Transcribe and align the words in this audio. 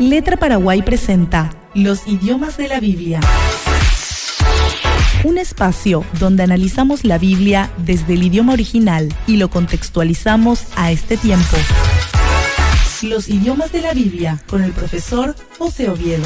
Letra 0.00 0.36
Paraguay 0.36 0.82
presenta 0.82 1.50
Los 1.74 2.06
idiomas 2.06 2.56
de 2.56 2.68
la 2.68 2.78
Biblia. 2.78 3.20
Un 5.24 5.38
espacio 5.38 6.04
donde 6.20 6.44
analizamos 6.44 7.04
la 7.04 7.18
Biblia 7.18 7.70
desde 7.78 8.14
el 8.14 8.22
idioma 8.22 8.52
original 8.52 9.12
y 9.26 9.38
lo 9.38 9.50
contextualizamos 9.50 10.66
a 10.76 10.92
este 10.92 11.16
tiempo. 11.16 11.56
Los 13.02 13.28
idiomas 13.28 13.72
de 13.72 13.80
la 13.80 13.92
Biblia 13.92 14.40
con 14.46 14.62
el 14.62 14.70
profesor 14.70 15.34
José 15.58 15.90
Oviedo. 15.90 16.24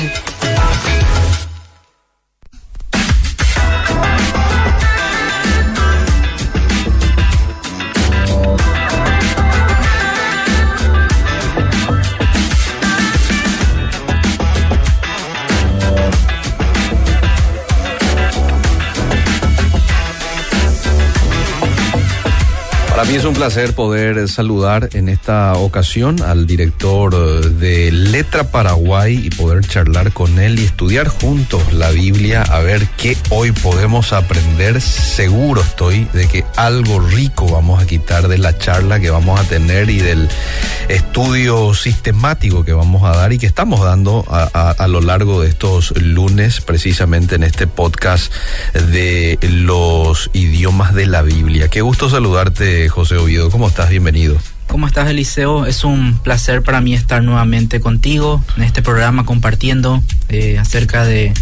Para 23.02 23.10
mí 23.10 23.18
es 23.18 23.24
un 23.24 23.34
placer 23.34 23.74
poder 23.74 24.28
saludar 24.28 24.90
en 24.92 25.08
esta 25.08 25.54
ocasión 25.54 26.22
al 26.22 26.46
director 26.46 27.12
eh, 27.12 27.48
de 27.48 27.90
Letra 27.90 28.52
Paraguay 28.52 29.20
y 29.24 29.30
poder 29.30 29.66
charlar 29.66 30.12
con 30.12 30.38
él 30.38 30.60
y 30.60 30.62
estudiar 30.66 31.08
juntos 31.08 31.72
la 31.72 31.90
Biblia, 31.90 32.42
a 32.42 32.60
ver 32.60 32.86
qué 32.96 33.16
hoy 33.30 33.50
podemos 33.50 34.12
aprender. 34.12 34.80
Seguro 34.80 35.62
estoy 35.62 36.06
de 36.12 36.28
que 36.28 36.44
algo 36.54 37.00
rico 37.00 37.48
vamos 37.50 37.82
a 37.82 37.86
quitar 37.86 38.28
de 38.28 38.38
la 38.38 38.56
charla 38.56 39.00
que 39.00 39.10
vamos 39.10 39.40
a 39.40 39.42
tener 39.48 39.90
y 39.90 39.98
del 39.98 40.28
estudio 40.88 41.74
sistemático 41.74 42.64
que 42.64 42.72
vamos 42.72 43.02
a 43.04 43.16
dar 43.16 43.32
y 43.32 43.38
que 43.38 43.46
estamos 43.46 43.80
dando 43.80 44.24
a, 44.28 44.86
lo 44.88 45.00
largo 45.00 45.42
de 45.42 45.48
estos 45.48 45.92
lunes, 46.00 46.60
precisamente 46.60 47.34
en 47.34 47.42
este 47.42 47.66
podcast 47.66 48.32
de 48.74 49.38
los 49.42 50.30
idiomas 50.32 50.94
de 50.94 51.06
la 51.06 51.22
Biblia. 51.22 51.68
Qué 51.68 51.80
gusto 51.80 52.10
saludarte. 52.10 52.88
José 52.88 53.16
Oviedo. 53.16 53.50
¿Cómo 53.50 53.68
estás? 53.68 53.90
Bienvenido. 53.90 54.38
¿Cómo 54.66 54.86
estás, 54.86 55.08
Eliseo? 55.08 55.66
Es 55.66 55.84
un 55.84 56.18
placer 56.18 56.62
para 56.62 56.80
mí 56.80 56.94
estar 56.94 57.22
nuevamente 57.22 57.80
contigo 57.80 58.42
en 58.56 58.62
este 58.62 58.80
programa 58.80 59.24
compartiendo 59.24 60.02
eh, 60.28 60.58
acerca 60.58 61.04
de 61.04 61.34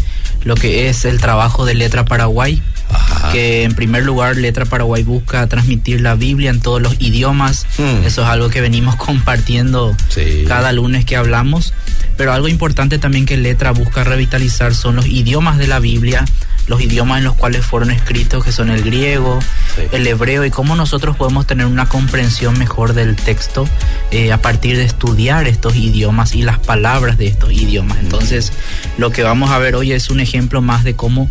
lo 0.43 0.57
que 0.57 0.89
es 0.89 1.05
el 1.05 1.21
trabajo 1.21 1.65
de 1.65 1.75
Letra 1.75 2.05
Paraguay, 2.05 2.63
Ajá. 2.93 3.33
que 3.33 3.63
en 3.65 3.75
primer 3.75 4.05
lugar 4.05 4.37
Letra 4.37 4.65
Paraguay 4.65 5.03
busca 5.03 5.47
transmitir 5.47 6.01
la 6.01 6.15
Biblia 6.15 6.51
en 6.51 6.61
todos 6.61 6.81
los 6.83 6.97
idiomas. 7.01 7.67
Hmm. 7.79 8.05
Eso 8.05 8.23
es 8.23 8.29
algo 8.29 8.51
que 8.51 8.61
venimos 8.61 8.97
compartiendo 8.97 9.97
sí. 10.09 10.45
cada 10.47 10.73
lunes 10.73 11.05
que 11.05 11.17
hablamos. 11.17 11.73
Pero 12.17 12.33
algo 12.33 12.49
importante 12.49 12.99
también 12.99 13.25
que 13.25 13.37
Letra 13.37 13.71
busca 13.71 14.05
revitalizar 14.05 14.75
son 14.75 14.97
los 14.97 15.07
idiomas 15.07 15.57
de 15.57 15.67
la 15.67 15.79
Biblia, 15.79 16.25
los 16.71 16.81
idiomas 16.81 17.19
en 17.19 17.25
los 17.25 17.35
cuales 17.35 17.67
fueron 17.67 17.91
escritos, 17.91 18.45
que 18.45 18.53
son 18.53 18.71
el 18.71 18.85
griego, 18.85 19.41
sí. 19.75 19.83
el 19.91 20.07
hebreo, 20.07 20.45
y 20.45 20.51
cómo 20.51 20.77
nosotros 20.77 21.17
podemos 21.17 21.45
tener 21.45 21.67
una 21.67 21.89
comprensión 21.89 22.57
mejor 22.61 22.95
del 22.95 23.17
texto 23.17 23.69
eh, 24.13 24.31
a 24.31 24.41
partir 24.41 24.77
de 24.77 24.85
estudiar 24.85 25.49
estos 25.49 25.75
idiomas 25.75 26.37
y 26.37 26.43
las 26.43 26.61
palabras 26.61 27.19
de 27.19 27.27
estos 27.27 27.51
idiomas. 27.51 27.99
Entonces, 27.99 28.53
lo 28.99 29.11
que 29.11 29.25
vamos 29.25 29.51
a 29.51 29.59
ver 29.59 29.75
hoy 29.75 29.91
es 29.91 30.11
un 30.11 30.21
ejemplo 30.21 30.63
más 30.63 30.85
de 30.85 30.95
cómo 30.95 31.29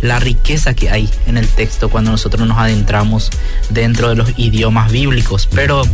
la 0.00 0.18
riqueza 0.18 0.74
que 0.74 0.90
hay 0.90 1.08
en 1.28 1.36
el 1.36 1.46
texto 1.46 1.88
cuando 1.88 2.10
nosotros 2.10 2.48
nos 2.48 2.58
adentramos 2.58 3.30
dentro 3.68 4.08
de 4.08 4.16
los 4.16 4.32
idiomas 4.38 4.90
bíblicos. 4.90 5.48
Pero 5.54 5.84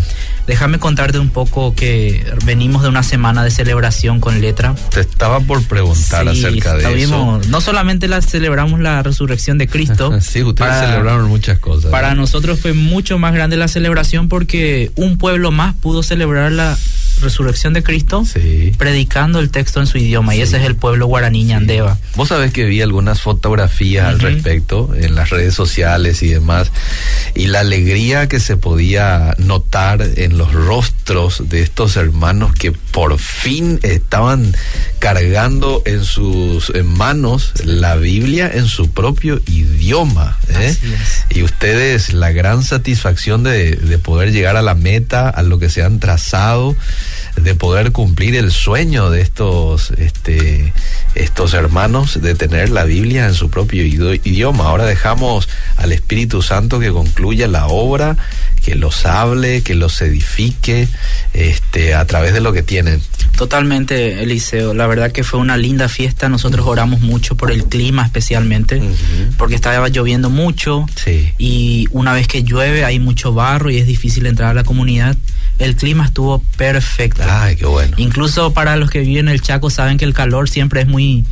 déjame 0.46 0.78
contarte 0.78 1.18
un 1.18 1.30
poco 1.30 1.74
que 1.74 2.24
venimos 2.44 2.82
de 2.82 2.88
una 2.88 3.02
semana 3.02 3.44
de 3.44 3.50
celebración 3.50 4.20
con 4.20 4.40
letra. 4.40 4.74
Te 4.90 5.00
estaba 5.00 5.40
por 5.40 5.62
preguntar 5.64 6.22
sí, 6.32 6.44
acerca 6.44 6.74
de 6.74 7.02
eso. 7.02 7.40
No 7.48 7.60
solamente 7.60 8.08
la 8.08 8.22
celebramos 8.22 8.80
la 8.80 9.02
resurrección 9.02 9.58
de 9.58 9.68
Cristo. 9.68 10.12
sí, 10.20 10.42
ustedes 10.42 10.70
para, 10.70 10.86
celebraron 10.86 11.28
muchas 11.28 11.58
cosas. 11.58 11.90
Para 11.90 12.14
¿no? 12.14 12.22
nosotros 12.22 12.60
fue 12.60 12.72
mucho 12.72 13.18
más 13.18 13.34
grande 13.34 13.56
la 13.56 13.68
celebración 13.68 14.28
porque 14.28 14.90
un 14.96 15.18
pueblo 15.18 15.50
más 15.50 15.74
pudo 15.74 16.02
celebrar 16.02 16.52
la 16.52 16.76
resurrección 17.20 17.72
de 17.72 17.82
Cristo 17.82 18.24
sí. 18.24 18.72
predicando 18.76 19.40
el 19.40 19.50
texto 19.50 19.80
en 19.80 19.86
su 19.86 19.98
idioma 19.98 20.32
sí. 20.32 20.38
y 20.38 20.42
ese 20.42 20.58
es 20.58 20.64
el 20.64 20.76
pueblo 20.76 21.06
guaraní 21.06 21.44
Ñandeva. 21.44 21.94
Sí. 21.94 22.00
Vos 22.16 22.28
sabés 22.28 22.52
que 22.52 22.64
vi 22.64 22.80
algunas 22.82 23.20
fotografías 23.20 24.04
uh 24.04 24.08
-huh. 24.08 24.12
al 24.12 24.20
respecto 24.20 24.90
en 24.94 25.14
las 25.14 25.30
redes 25.30 25.54
sociales 25.54 26.22
y 26.22 26.28
demás 26.28 26.70
y 27.34 27.46
la 27.46 27.60
alegría 27.60 28.28
que 28.28 28.40
se 28.40 28.56
podía 28.56 29.34
notar 29.38 30.02
en 30.16 30.38
los 30.38 30.52
rostros 30.52 30.95
de 31.06 31.62
estos 31.62 31.96
hermanos 31.96 32.52
que 32.52 32.72
por 32.72 33.16
fin 33.20 33.78
estaban 33.84 34.56
cargando 34.98 35.80
en 35.86 36.02
sus 36.02 36.72
manos 36.82 37.52
la 37.64 37.94
Biblia 37.94 38.50
en 38.52 38.66
su 38.66 38.90
propio 38.90 39.40
idioma. 39.46 40.36
¿eh? 40.48 40.74
Y 41.30 41.44
ustedes 41.44 42.12
la 42.12 42.32
gran 42.32 42.64
satisfacción 42.64 43.44
de, 43.44 43.76
de 43.76 43.98
poder 43.98 44.32
llegar 44.32 44.56
a 44.56 44.62
la 44.62 44.74
meta, 44.74 45.28
a 45.28 45.42
lo 45.42 45.60
que 45.60 45.68
se 45.68 45.84
han 45.84 46.00
trazado 46.00 46.74
de 47.36 47.54
poder 47.54 47.92
cumplir 47.92 48.34
el 48.36 48.50
sueño 48.50 49.10
de 49.10 49.20
estos 49.20 49.90
este 49.92 50.72
estos 51.14 51.54
hermanos 51.54 52.20
de 52.20 52.34
tener 52.34 52.70
la 52.70 52.84
Biblia 52.84 53.26
en 53.26 53.34
su 53.34 53.50
propio 53.50 53.84
idioma. 53.84 54.64
Ahora 54.64 54.84
dejamos 54.84 55.48
al 55.76 55.92
Espíritu 55.92 56.42
Santo 56.42 56.78
que 56.78 56.90
concluya 56.90 57.48
la 57.48 57.66
obra, 57.66 58.16
que 58.62 58.74
los 58.74 59.06
hable, 59.06 59.62
que 59.62 59.74
los 59.74 60.00
edifique 60.02 60.88
este 61.32 61.94
a 61.94 62.04
través 62.06 62.34
de 62.34 62.40
lo 62.40 62.52
que 62.52 62.62
tienen. 62.62 63.00
Totalmente, 63.36 64.22
Eliseo. 64.22 64.74
La 64.74 64.86
verdad 64.86 65.12
que 65.12 65.22
fue 65.22 65.40
una 65.40 65.56
linda 65.56 65.88
fiesta. 65.88 66.28
Nosotros 66.28 66.66
oramos 66.66 67.00
mucho 67.00 67.36
por 67.36 67.50
el 67.50 67.64
clima 67.64 68.04
especialmente, 68.04 68.76
uh 68.76 68.82
-huh. 68.82 69.36
porque 69.36 69.54
estaba 69.54 69.88
lloviendo 69.88 70.30
mucho 70.30 70.86
sí. 71.02 71.32
y 71.38 71.86
una 71.90 72.12
vez 72.12 72.28
que 72.28 72.42
llueve 72.42 72.84
hay 72.84 72.98
mucho 72.98 73.32
barro 73.32 73.70
y 73.70 73.76
es 73.76 73.86
difícil 73.86 74.26
entrar 74.26 74.50
a 74.50 74.54
la 74.54 74.64
comunidad. 74.64 75.16
El 75.58 75.76
clima 75.76 76.04
estuvo 76.04 76.42
perfecto. 76.56 77.22
Ay, 77.28 77.56
qué 77.56 77.66
bueno. 77.66 77.94
Incluso 77.96 78.52
para 78.52 78.76
los 78.76 78.90
que 78.90 79.00
viven 79.00 79.28
en 79.28 79.34
el 79.34 79.42
Chaco 79.42 79.70
saben 79.70 79.98
que 79.98 80.04
el 80.04 80.14
calor 80.14 80.48
siempre 80.48 80.80
es 80.82 80.88
muy 80.88 81.24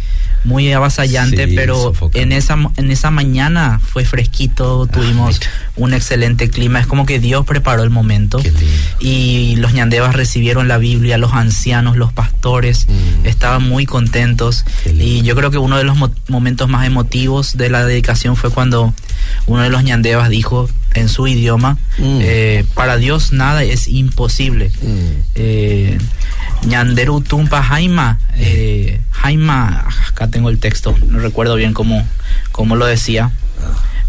muy 0.44 0.70
avasallante, 0.72 1.48
sí, 1.48 1.54
pero 1.56 1.92
en 2.12 2.30
esa 2.30 2.58
en 2.76 2.90
esa 2.90 3.10
mañana 3.10 3.80
fue 3.82 4.04
fresquito, 4.04 4.86
tuvimos 4.86 5.40
ah, 5.42 5.70
un 5.76 5.94
excelente 5.94 6.50
clima, 6.50 6.80
es 6.80 6.86
como 6.86 7.06
que 7.06 7.18
Dios 7.18 7.46
preparó 7.46 7.82
el 7.82 7.90
momento. 7.90 8.40
Y 9.00 9.56
los 9.56 9.72
ñandevas 9.72 10.14
recibieron 10.14 10.68
la 10.68 10.78
Biblia, 10.78 11.18
los 11.18 11.32
ancianos, 11.32 11.96
los 11.96 12.12
pastores 12.12 12.86
mm. 12.88 13.26
estaban 13.26 13.66
muy 13.66 13.86
contentos. 13.86 14.64
Y 14.84 15.22
yo 15.22 15.34
creo 15.34 15.50
que 15.50 15.58
uno 15.58 15.78
de 15.78 15.84
los 15.84 15.96
mo 15.96 16.10
momentos 16.28 16.68
más 16.68 16.86
emotivos 16.86 17.56
de 17.56 17.70
la 17.70 17.84
dedicación 17.84 18.36
fue 18.36 18.50
cuando 18.50 18.94
uno 19.46 19.62
de 19.62 19.70
los 19.70 19.82
ñandevas 19.82 20.28
dijo 20.28 20.68
en 20.94 21.08
su 21.08 21.26
idioma, 21.26 21.78
mm. 21.98 22.18
eh, 22.22 22.64
para 22.74 22.96
Dios 22.96 23.32
nada 23.32 23.62
es 23.62 23.88
imposible. 23.88 24.70
Mm. 24.82 25.22
Eh, 25.34 25.98
Ñanderu 26.66 27.20
Tumpa 27.20 27.62
Jaima, 27.62 28.18
eh, 28.36 29.00
Jaima, 29.10 29.86
acá 30.08 30.28
tengo 30.28 30.48
el 30.48 30.58
texto, 30.58 30.94
no 31.08 31.18
recuerdo 31.18 31.56
bien 31.56 31.74
cómo, 31.74 32.06
cómo 32.52 32.76
lo 32.76 32.86
decía, 32.86 33.32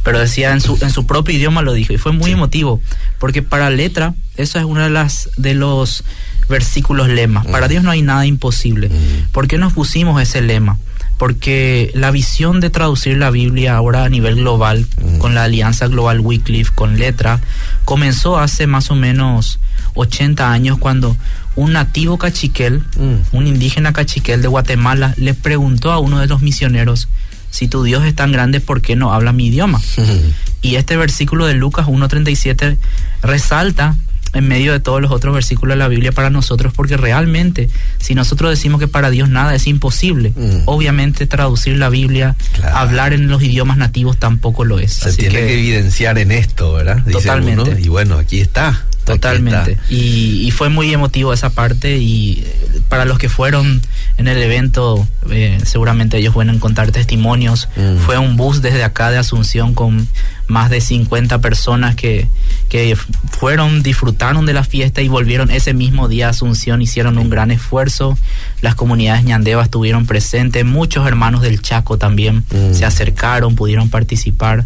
pero 0.03 0.19
decía 0.19 0.53
en 0.53 0.62
su, 0.62 0.78
en 0.81 0.91
su 0.91 1.06
propio 1.06 1.35
idioma 1.35 1.63
lo 1.63 1.74
dijo 1.74 1.91
y 1.91 1.97
fue 1.97 2.12
muy 2.12 2.28
sí. 2.28 2.31
emotivo, 2.31 2.81
porque 3.19 3.41
para 3.41 3.69
letra, 3.69 4.13
eso 4.38 4.59
es 4.59 4.66
una 4.66 4.85
de 4.85 4.91
las 4.91 5.29
de 5.38 5.53
los 5.53 6.03
versículos 6.47 7.09
lemas. 7.09 7.45
Para 7.47 7.68
Dios 7.68 7.84
no 7.84 7.91
hay 7.91 8.03
nada 8.03 8.25
imposible. 8.25 8.91
¿Por 9.31 9.47
qué 9.47 9.57
nos 9.57 9.74
pusimos 9.74 10.22
ese 10.22 10.41
lema? 10.41 10.78
Porque 11.18 11.92
la 11.94 12.12
visión 12.12 12.59
de 12.59 12.70
traducir 12.70 13.18
la 13.18 13.30
Biblia 13.30 13.76
ahora 13.76 14.03
a 14.03 14.09
nivel 14.09 14.36
global, 14.36 14.86
mm. 15.02 15.18
con 15.20 15.34
la 15.36 15.44
Alianza 15.44 15.88
Global 15.88 16.20
Wycliffe, 16.20 16.74
con 16.74 16.98
letra, 16.98 17.40
comenzó 17.86 18.38
hace 18.38 18.68
más 18.68 18.92
o 18.92 18.96
menos 18.96 19.59
80 19.94 20.52
años 20.52 20.78
cuando 20.78 21.16
un 21.56 21.74
nativo 21.74 22.18
cachiquel, 22.18 22.84
mm. 22.98 23.36
un 23.36 23.48
indígena 23.48 23.94
cachiquel 23.94 24.42
de 24.42 24.48
Guatemala, 24.48 25.13
le 25.18 25.34
preguntó 25.34 25.92
a 25.92 26.00
uno 26.00 26.19
de 26.19 26.28
los 26.28 26.42
misioneros, 26.42 27.07
si 27.50 27.69
tu 27.69 27.84
Dios 27.84 28.04
es 28.04 28.13
tan 28.13 28.34
grande, 28.34 28.60
¿por 28.60 28.81
qué 28.81 28.98
no 28.98 29.13
habla 29.13 29.31
mi 29.31 29.48
idioma? 29.48 29.80
Mm. 29.98 30.01
Y 30.66 30.78
este 30.78 30.98
versículo 30.98 31.45
de 31.45 31.54
Lucas 31.54 31.86
1.37 31.86 32.78
resalta 33.22 33.95
en 34.36 34.48
medio 34.48 34.74
de 34.74 34.80
todos 34.80 35.02
los 35.02 35.12
otros 35.12 35.34
versículos 35.34 35.74
de 35.74 35.78
la 35.78 35.88
Biblia 35.88 36.12
para 36.12 36.30
nosotros, 36.30 36.74
porque 36.76 36.98
realmente, 36.98 37.70
si 38.00 38.14
nosotros 38.14 38.52
decimos 38.52 38.80
que 38.80 38.88
para 38.88 39.10
Dios 39.10 39.30
nada 39.30 39.56
es 39.56 39.66
imposible, 39.66 40.34
mm. 40.36 40.64
obviamente 40.66 41.26
traducir 41.26 41.78
la 41.78 41.90
Biblia, 41.90 42.36
claro. 42.54 42.78
hablar 42.78 43.14
en 43.14 43.28
los 43.28 43.42
idiomas 43.42 43.78
nativos 43.78 44.18
tampoco 44.18 44.66
lo 44.66 44.78
es. 44.80 44.94
Se 44.94 45.10
Así 45.10 45.18
tiene 45.18 45.40
que, 45.40 45.48
que, 45.48 45.54
evidenciar 45.54 46.20
en 46.20 46.32
esto, 46.32 46.74
¿verdad? 46.74 46.98
Dice 46.98 47.12
totalmente. 47.12 47.72
Uno, 47.72 47.80
y 47.80 47.88
bueno, 47.88 48.18
aquí 48.18 48.42
está. 48.42 48.86
Totalmente. 49.06 49.78
Y, 49.90 50.52
fue 50.52 50.69
muy 50.69 50.94
emotivo 50.94 51.34
esa 51.34 51.50
parte 51.50 51.98
y 51.98 52.44
eh, 52.46 52.81
para 52.88 53.04
los 53.04 53.18
que 53.18 53.28
fueron 53.28 53.81
en 54.18 54.28
el 54.28 54.42
evento, 54.42 55.06
eh, 55.30 55.60
seguramente 55.66 56.18
ellos 56.18 56.34
pueden 56.34 56.56
encontrar 56.56 56.92
testimonios. 56.92 57.68
Mm. 57.75 57.98
Fue 57.98 58.18
un 58.18 58.38
bus 58.38 58.62
desde 58.62 58.84
acá 58.84 59.12
de 59.12 59.18
Asunción 59.18 59.74
con 59.74 60.07
más 60.48 60.69
de 60.69 60.80
50 60.80 61.40
personas 61.40 61.96
que, 61.96 62.28
que 62.69 62.96
fueron, 63.30 63.84
disfrutaron 63.84 64.46
de 64.46 64.54
la 64.54 64.63
fiesta 64.63 65.02
y 65.02 65.08
volvieron 65.08 65.51
ese 65.51 65.74
mismo 65.74 66.08
día 66.08 66.28
a 66.28 66.30
Asunción, 66.30 66.81
hicieron 66.81 67.18
un 67.18 67.30
gran 67.30 67.51
esfuerzo. 67.51 68.18
Las 68.62 68.75
comunidades 68.75 69.24
ñandevas 69.24 69.66
estuvieron 69.66 70.06
presentes, 70.06 70.63
muchos 70.66 71.08
hermanos 71.08 71.42
del 71.42 71.62
Chaco 71.62 71.98
también 71.98 72.44
mm. 72.50 72.74
se 72.74 72.86
acercaron, 72.86 73.56
pudieron 73.56 73.90
participar. 73.90 74.66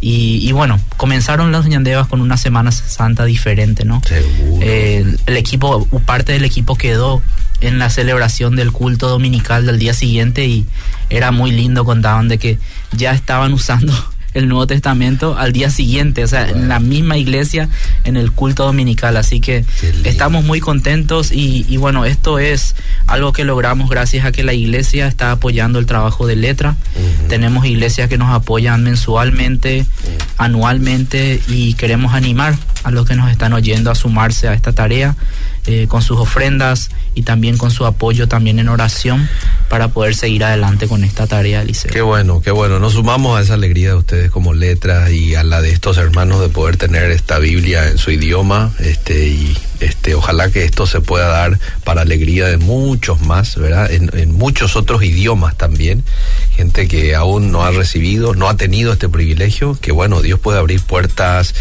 Y, 0.00 0.50
bueno, 0.50 0.80
comenzaron 0.96 1.52
las 1.52 1.66
ñandevas 1.66 2.08
con 2.08 2.20
una 2.20 2.36
Semana 2.36 2.72
Santa 2.72 3.24
diferente, 3.24 3.71
¿no? 3.84 4.02
Eh, 4.60 5.04
el 5.26 5.36
equipo, 5.36 5.86
parte 6.04 6.32
del 6.32 6.44
equipo 6.44 6.76
quedó 6.76 7.22
en 7.60 7.78
la 7.78 7.90
celebración 7.90 8.56
del 8.56 8.72
culto 8.72 9.08
dominical 9.08 9.66
del 9.66 9.78
día 9.78 9.94
siguiente 9.94 10.46
y 10.46 10.66
era 11.10 11.30
muy 11.30 11.52
lindo, 11.52 11.84
contaban 11.84 12.28
de 12.28 12.38
que 12.38 12.58
ya 12.92 13.12
estaban 13.12 13.52
usando 13.52 13.92
el 14.34 14.48
Nuevo 14.48 14.66
Testamento 14.66 15.36
al 15.36 15.52
día 15.52 15.70
siguiente, 15.70 16.24
o 16.24 16.28
sea, 16.28 16.48
en 16.48 16.68
la 16.68 16.80
misma 16.80 17.16
iglesia, 17.16 17.68
en 18.04 18.16
el 18.16 18.32
culto 18.32 18.64
dominical. 18.64 19.16
Así 19.16 19.40
que 19.40 19.64
estamos 20.04 20.44
muy 20.44 20.60
contentos 20.60 21.30
y, 21.32 21.76
bueno, 21.76 22.04
esto 22.04 22.38
es 22.38 22.74
algo 23.06 23.32
que 23.32 23.44
logramos 23.44 23.90
gracias 23.90 24.24
a 24.24 24.32
que 24.32 24.42
la 24.42 24.54
iglesia 24.54 25.06
está 25.06 25.32
apoyando 25.32 25.78
el 25.78 25.86
trabajo 25.86 26.26
de 26.26 26.36
letra. 26.36 26.76
Tenemos 27.28 27.66
iglesias 27.66 28.08
que 28.08 28.18
nos 28.18 28.32
apoyan 28.32 28.82
mensualmente, 28.82 29.86
anualmente 30.38 31.40
y 31.48 31.74
queremos 31.74 32.14
animar 32.14 32.56
a 32.84 32.90
los 32.90 33.06
que 33.06 33.14
nos 33.14 33.30
están 33.30 33.52
oyendo 33.52 33.90
a 33.90 33.94
sumarse 33.94 34.48
a 34.48 34.54
esta 34.54 34.72
tarea 34.72 35.16
eh, 35.66 35.86
con 35.88 36.02
sus 36.02 36.18
ofrendas 36.18 36.90
y 37.14 37.22
también 37.22 37.56
con 37.56 37.70
su 37.70 37.86
apoyo 37.86 38.26
también 38.26 38.58
en 38.58 38.68
oración 38.68 39.28
para 39.68 39.88
poder 39.88 40.14
seguir 40.14 40.44
adelante 40.44 40.88
con 40.88 41.04
esta 41.04 41.26
tarea, 41.26 41.62
Liceo. 41.62 41.92
Qué 41.92 42.02
bueno, 42.02 42.40
qué 42.40 42.50
bueno. 42.50 42.78
Nos 42.78 42.94
sumamos 42.94 43.38
a 43.38 43.42
esa 43.42 43.54
alegría 43.54 43.90
de 43.90 43.94
ustedes 43.94 44.30
como 44.30 44.54
letras 44.54 45.10
y 45.10 45.34
a 45.34 45.44
la 45.44 45.60
de 45.60 45.70
estos 45.70 45.98
hermanos 45.98 46.40
de 46.40 46.48
poder 46.48 46.76
tener 46.76 47.10
esta 47.10 47.38
Biblia 47.38 47.88
en 47.88 47.98
su 47.98 48.10
idioma 48.10 48.72
este 48.80 49.28
y 49.28 49.56
este, 49.82 50.14
ojalá 50.14 50.50
que 50.50 50.64
esto 50.64 50.86
se 50.86 51.00
pueda 51.00 51.26
dar 51.28 51.58
para 51.84 52.02
alegría 52.02 52.46
de 52.46 52.56
muchos 52.56 53.20
más, 53.22 53.56
¿verdad? 53.56 53.90
En, 53.90 54.32
muchos 54.32 54.76
otros 54.76 55.02
idiomas 55.02 55.56
también. 55.56 56.04
Gente 56.50 56.88
que 56.88 57.14
aún 57.14 57.50
no 57.50 57.64
ha 57.64 57.70
recibido, 57.70 58.34
no 58.34 58.48
ha 58.48 58.56
tenido 58.56 58.92
este 58.92 59.08
privilegio, 59.08 59.76
que 59.80 59.92
bueno, 59.92 60.22
Dios 60.22 60.38
puede 60.38 60.58
abrir 60.58 60.80
puertas, 60.80 61.54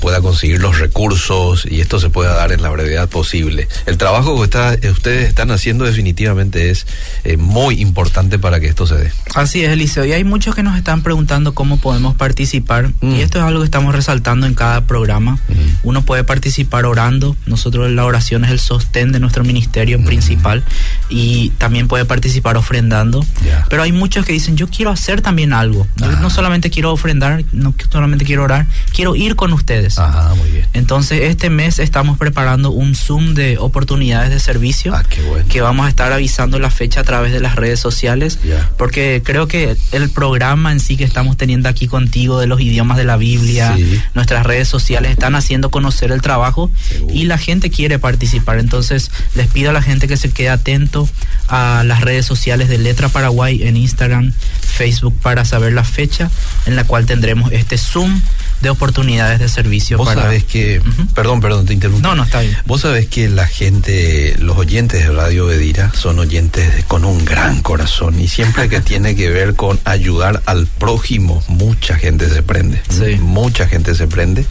pueda 0.00 0.20
conseguir 0.20 0.60
los 0.60 0.78
recursos 0.78 1.66
y 1.70 1.80
esto 1.80 2.00
se 2.00 2.10
pueda 2.10 2.34
dar 2.34 2.52
en 2.52 2.62
la 2.62 2.70
brevedad 2.70 3.08
posible. 3.08 3.68
El 3.86 3.98
trabajo 3.98 4.36
que 4.36 4.88
ustedes 4.88 5.28
están 5.28 5.50
haciendo 5.50 5.84
definitivamente 5.84 6.70
es 6.70 6.86
eh, 7.24 7.36
muy 7.36 7.80
importante 7.80 8.38
para 8.38 8.60
que 8.60 8.66
esto 8.66 8.86
se 8.86 8.96
dé. 8.96 9.12
Así 9.34 9.64
es, 9.64 9.70
Eliseo. 9.70 10.04
Y 10.04 10.12
hay 10.12 10.24
muchos 10.24 10.54
que 10.54 10.62
nos 10.62 10.76
están 10.76 11.02
preguntando 11.02 11.54
cómo 11.54 11.78
podemos 11.78 12.16
participar. 12.16 12.92
Y 13.02 13.06
mm. 13.06 13.14
esto 13.16 13.38
es 13.38 13.44
algo 13.44 13.60
que 13.60 13.66
estamos 13.66 13.94
resaltando 13.94 14.46
en 14.46 14.54
cada 14.54 14.86
programa. 14.86 15.38
Mm. 15.48 15.88
Uno 15.88 16.02
puede 16.02 16.24
participar 16.24 16.86
orando. 16.86 17.36
Nosotros 17.46 17.65
nosotros 17.66 17.90
la 17.90 18.04
oración 18.04 18.44
es 18.44 18.52
el 18.52 18.60
sostén 18.60 19.10
de 19.10 19.18
nuestro 19.18 19.42
ministerio 19.42 20.00
principal 20.04 20.62
y 21.08 21.50
también 21.58 21.88
puede 21.88 22.04
participar 22.04 22.56
ofrendando. 22.56 23.26
Pero 23.68 23.82
hay 23.82 23.90
muchos 23.90 24.24
que 24.24 24.32
dicen, 24.32 24.56
yo 24.56 24.68
quiero 24.68 24.92
hacer 24.92 25.20
también 25.20 25.52
algo. 25.52 25.84
Yo 25.96 26.12
no 26.12 26.30
solamente 26.30 26.70
quiero 26.70 26.92
ofrendar, 26.92 27.44
no 27.50 27.74
solamente 27.90 28.24
quiero 28.24 28.44
orar, 28.44 28.66
quiero 28.94 29.16
ir 29.16 29.34
con 29.34 29.52
ustedes. 29.52 29.98
muy 30.36 30.50
bien. 30.50 30.66
Entonces, 30.74 31.22
este 31.22 31.50
mes 31.50 31.80
estamos 31.80 32.18
preparando 32.18 32.70
un 32.70 32.94
Zoom 32.94 33.34
de 33.34 33.58
oportunidades 33.58 34.30
de 34.30 34.38
servicio 34.38 34.94
ah, 34.94 35.02
que 35.48 35.60
vamos 35.60 35.86
a 35.86 35.88
estar 35.88 36.12
avisando 36.12 36.60
la 36.60 36.70
fecha 36.70 37.00
a 37.00 37.04
través 37.04 37.32
de 37.32 37.40
las 37.40 37.56
redes 37.56 37.80
sociales, 37.80 38.38
porque 38.78 39.22
creo 39.24 39.48
que 39.48 39.76
el 39.90 40.08
programa 40.10 40.70
en 40.70 40.78
sí 40.78 40.96
que 40.96 41.02
estamos 41.02 41.36
teniendo 41.36 41.68
aquí 41.68 41.88
contigo 41.88 42.38
de 42.38 42.46
los 42.46 42.60
idiomas 42.60 42.96
de 42.96 43.04
la 43.04 43.16
Biblia, 43.16 43.76
nuestras 44.14 44.46
redes 44.46 44.68
sociales 44.68 45.10
están 45.10 45.34
haciendo 45.34 45.72
conocer 45.72 46.12
el 46.12 46.22
trabajo 46.22 46.70
y 47.12 47.24
la 47.24 47.38
gente 47.38 47.55
quiere 47.60 47.98
participar. 47.98 48.58
Entonces, 48.58 49.10
les 49.34 49.48
pido 49.48 49.70
a 49.70 49.72
la 49.72 49.82
gente 49.82 50.08
que 50.08 50.16
se 50.16 50.30
quede 50.30 50.50
atento 50.50 51.08
a 51.48 51.82
las 51.84 52.00
redes 52.00 52.26
sociales 52.26 52.68
de 52.68 52.78
Letra 52.78 53.08
Paraguay 53.08 53.62
en 53.62 53.76
Instagram, 53.76 54.32
Facebook 54.60 55.16
para 55.20 55.44
saber 55.44 55.72
la 55.72 55.84
fecha 55.84 56.30
en 56.66 56.76
la 56.76 56.84
cual 56.84 57.06
tendremos 57.06 57.52
este 57.52 57.78
Zoom 57.78 58.20
de 58.60 58.70
oportunidades 58.70 59.38
de 59.38 59.48
servicio. 59.48 59.98
Vos 59.98 60.12
sabés 60.12 60.44
que, 60.44 60.80
perdón, 61.14 61.40
perdón, 61.40 61.66
te 61.66 61.72
interrumpo. 61.72 62.06
No, 62.06 62.14
no 62.14 62.24
está 62.24 62.40
bien. 62.40 62.56
Vos 62.64 62.82
sabés 62.82 63.06
que 63.06 63.28
la 63.28 63.46
gente, 63.46 64.36
los 64.38 64.56
oyentes 64.56 65.06
de 65.06 65.12
Radio 65.12 65.46
Bedira 65.46 65.92
son 65.94 66.18
oyentes 66.18 66.84
con 66.86 67.04
un 67.04 67.24
gran 67.24 67.62
corazón 67.62 68.18
y 68.20 68.28
siempre 68.28 68.68
que 68.68 68.80
tiene 68.86 69.14
que 69.14 69.30
ver 69.30 69.54
con 69.54 69.78
ayudar 69.84 70.42
al 70.46 70.66
prójimo, 70.66 71.42
mucha 71.48 71.96
gente 71.96 72.28
se 72.28 72.42
prende. 72.42 72.80
Sí. 72.88 73.16
Mucha 73.20 73.68
gente 73.68 73.94
se 73.94 74.06
prende. 74.06 74.46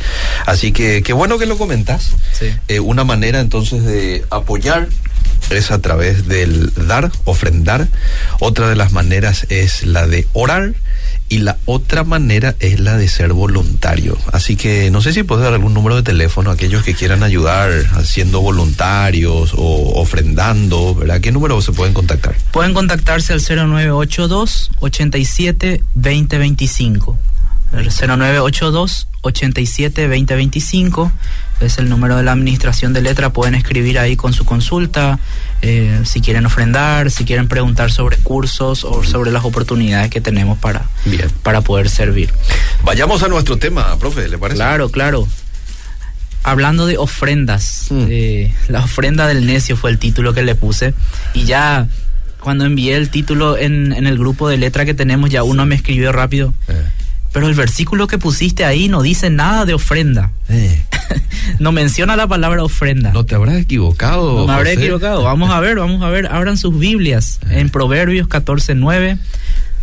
Así 0.46 0.72
que 0.72 1.04
qué 1.04 1.14
bueno 1.14 1.38
que 1.38 1.46
lo 1.46 1.58
comentas. 1.58 2.12
Sí. 2.32 2.48
Eh, 2.68 2.80
una 2.80 3.04
manera 3.04 3.40
entonces 3.40 3.84
de 3.84 4.26
apoyar 4.30 4.88
es 5.50 5.72
a 5.72 5.80
través 5.80 6.28
del 6.28 6.72
dar, 6.88 7.12
ofrendar. 7.24 7.88
Otra 8.40 8.68
de 8.68 8.76
las 8.76 8.92
maneras 8.92 9.46
es 9.50 9.84
la 9.84 10.08
de 10.08 10.28
orar 10.34 10.74
y 11.28 11.40
la 11.40 11.58
otra 11.66 12.04
manera 12.04 12.56
es 12.60 12.80
la 12.80 12.98
de 12.98 13.08
ser 13.08 13.34
voluntario. 13.34 14.18
Así 14.32 14.56
que 14.56 14.92
no 14.92 15.02
sé 15.02 15.14
si 15.14 15.24
puedes 15.24 15.44
dar 15.44 15.54
algún 15.54 15.74
número 15.74 15.96
de 15.96 16.04
teléfono 16.04 16.50
a 16.50 16.54
aquellos 16.54 16.84
que 16.84 16.94
quieran 16.94 17.24
ayudar 17.24 17.72
haciendo 17.94 18.42
voluntarios 18.42 19.54
o 19.58 20.00
ofrendando, 20.00 20.94
¿verdad? 20.94 21.22
¿Qué 21.22 21.32
número 21.32 21.62
se 21.62 21.72
pueden 21.72 21.94
contactar? 21.94 22.36
Pueden 22.52 22.74
contactarse 22.74 23.34
al 23.34 23.42
0982 23.42 24.72
87 24.80 25.84
2025. 25.96 27.18
El 27.74 27.90
0982 27.90 29.08
87 29.22 30.02
2025 30.08 31.12
es 31.60 31.78
el 31.78 31.90
número 31.90 32.18
de 32.18 32.24
la 32.24 32.32
administración 32.32 32.94
de 32.94 33.02
letra. 33.02 33.32
Pueden 33.32 33.56
escribir 33.56 34.00
ahí 34.00 34.16
con 34.16 34.34
su 34.34 34.46
consulta, 34.46 35.20
eh, 35.62 36.02
si 36.04 36.22
quieren 36.22 36.46
ofrendar, 36.46 37.12
si 37.12 37.26
quieren 37.26 37.48
preguntar 37.48 37.92
sobre 37.92 38.18
cursos 38.18 38.84
o 38.84 39.04
sobre 39.04 39.32
las 39.32 39.46
oportunidades 39.46 40.10
que 40.10 40.22
tenemos 40.22 40.58
para, 40.58 40.86
para 41.44 41.62
poder 41.62 41.90
servir. 41.90 42.32
Vayamos 42.84 43.24
a 43.24 43.28
nuestro 43.28 43.58
tema, 43.58 43.98
profe, 43.98 44.28
¿le 44.28 44.38
parece? 44.38 44.58
Claro, 44.58 44.90
claro. 44.90 45.28
Hablando 46.44 46.86
de 46.86 46.98
ofrendas, 46.98 47.88
mm. 47.90 48.06
eh, 48.10 48.54
la 48.68 48.84
ofrenda 48.84 49.28
del 49.28 49.46
necio 49.46 49.76
fue 49.78 49.90
el 49.90 49.98
título 49.98 50.34
que 50.34 50.44
le 50.44 50.54
puse 50.54 50.94
y 51.34 51.46
ya 51.46 51.88
cuando 52.40 52.66
envié 52.66 52.96
el 52.96 53.10
título 53.10 53.58
en, 53.58 53.92
en 53.94 54.06
el 54.06 54.20
grupo 54.20 54.48
de 54.48 54.58
letra 54.58 54.86
que 54.86 54.94
tenemos, 54.94 55.32
ya 55.32 55.42
uno 55.42 55.66
me 55.66 55.74
escribió 55.74 56.12
rápido. 56.12 56.54
Eh 56.68 56.84
pero 57.36 57.50
el 57.50 57.54
versículo 57.54 58.08
que 58.08 58.18
pusiste 58.18 58.64
ahí 58.64 58.88
no 58.88 59.02
dice 59.02 59.30
nada 59.30 59.66
de 59.66 59.74
ofrenda. 59.74 60.32
Eh. 60.48 60.86
no 61.60 61.74
menciona 61.74 62.16
la 62.16 62.28
palabra 62.28 62.64
ofrenda. 62.64 63.12
No 63.12 63.26
te 63.26 63.36
habrás 63.36 63.58
equivocado. 63.58 64.40
No 64.40 64.48
me 64.48 64.54
habré 64.54 64.72
equivocado. 64.72 65.22
Vamos 65.22 65.52
a 65.52 65.60
ver, 65.60 65.76
vamos 65.76 66.02
a 66.02 66.08
ver. 66.08 66.28
Abran 66.28 66.56
sus 66.56 66.80
Biblias 66.80 67.42
eh. 67.50 67.60
en 67.60 67.70
Proverbios 67.70 68.30
14:9. 68.30 69.20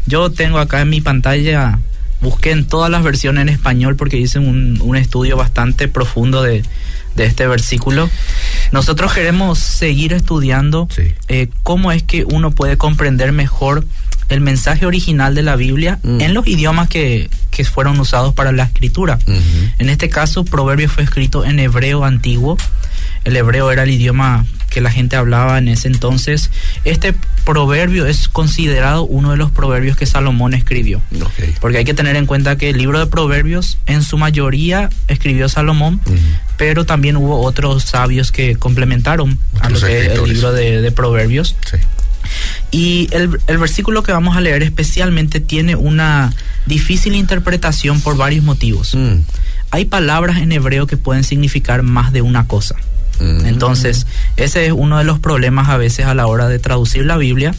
Yo 0.07 0.31
tengo 0.31 0.61
acá 0.61 0.81
en 0.81 0.89
mi 0.89 1.03
pantalla, 1.03 1.79
busqué 2.23 2.53
en 2.53 2.65
todas 2.65 2.91
las 2.91 3.03
versiones 3.03 3.43
en 3.43 3.51
español 3.51 3.97
porque 3.97 4.17
hice 4.17 4.39
un, 4.39 4.81
un 4.81 4.97
estudio 4.97 5.37
bastante 5.37 5.89
profundo 5.89 6.43
de, 6.43 6.63
de 7.17 7.27
este 7.27 7.47
versículo. 7.47 8.09
Nosotros 8.71 9.13
queremos 9.13 9.59
seguir 9.59 10.15
estudiando 10.15 10.89
eh, 11.29 11.49
cómo 11.65 11.93
es 11.93 12.03
que 12.03 12.25
uno 12.25 12.51
puede 12.51 12.79
comprender 12.79 13.31
mejor 13.33 13.85
el 14.31 14.41
mensaje 14.41 14.87
original 14.87 15.35
de 15.35 15.43
la 15.43 15.57
Biblia 15.57 15.99
mm. 16.03 16.23
en 16.23 16.33
los 16.33 16.47
idiomas 16.47 16.89
que, 16.89 17.29
que, 17.53 17.65
fueron 17.65 18.01
usados 18.01 18.35
para 18.35 18.51
la 18.51 18.65
escritura. 18.65 19.19
En 19.79 19.89
este 19.89 20.09
caso, 20.09 20.45
Proverbio 20.45 20.89
fue 20.89 21.05
escrito 21.05 21.45
en 21.45 21.61
hebreo 21.61 22.05
antiguo. 22.05 22.57
El 23.25 23.37
hebreo 23.37 23.71
era 23.71 23.85
el 23.85 23.91
idioma 23.91 24.45
que 24.73 24.81
la 24.81 24.91
gente 24.91 25.17
hablaba 25.17 25.59
en 25.59 25.69
ese 25.69 25.87
entonces. 25.87 26.51
Este 26.85 27.15
proverbio 27.45 28.07
es 28.07 28.29
considerado 28.29 29.05
uno 29.05 29.31
de 29.33 29.37
los 29.37 29.51
proverbios 29.51 29.97
que 29.97 30.07
Salomón 30.07 30.55
escribió. 30.55 31.03
Porque 31.61 31.79
hay 31.79 31.85
que 31.85 31.95
tener 31.95 32.17
en 32.17 32.27
cuenta 32.27 32.57
que 32.57 32.71
el 32.71 32.79
libro 32.79 32.99
de 32.99 33.07
proverbios 33.07 33.79
en 33.87 34.03
su 34.03 34.17
mayoría 34.17 34.89
escribió 35.09 35.49
Salomón, 35.49 36.01
pero 36.57 36.87
también 36.87 37.17
hubo 37.17 37.43
otros 37.43 37.85
sabios 37.85 38.33
que 38.33 38.57
complementaron 38.57 39.39
a 39.61 39.69
lo 39.69 39.79
que 39.79 40.07
es 40.07 40.19
el 40.19 40.25
libro 40.33 40.53
de, 40.53 40.91
proverbios. 40.93 41.55
Y 42.71 43.09
el, 43.13 43.39
el, 43.47 43.59
versículo 43.59 44.03
que 44.03 44.13
vamos 44.13 44.37
a 44.37 44.41
leer 44.41 44.63
especialmente 44.63 45.41
tiene 45.41 45.77
una 45.77 46.33
difícil 46.67 47.15
interpretación 47.15 48.01
por 48.01 48.17
varios 48.17 48.45
motivos. 48.45 48.95
Mm. 48.95 49.21
Hay 49.71 49.85
palabras 49.87 50.39
en 50.39 50.53
hebreo 50.53 50.87
que 50.87 50.97
pueden 50.97 51.25
significar 51.25 51.83
más 51.83 52.13
de 52.13 52.23
una 52.23 52.47
cosa. 52.47 52.77
Mm. 53.21 53.47
Entonces, 53.47 54.07
ese 54.37 54.67
es 54.67 54.73
uno 54.73 54.99
de 54.99 55.05
los 55.05 55.19
problemas 55.19 55.69
a 55.69 55.77
veces 55.77 56.07
a 56.07 56.15
la 56.15 56.27
hora 56.27 56.49
de 56.49 56.59
traducir 56.59 57.05
la 57.07 57.17
Biblia, 57.17 57.55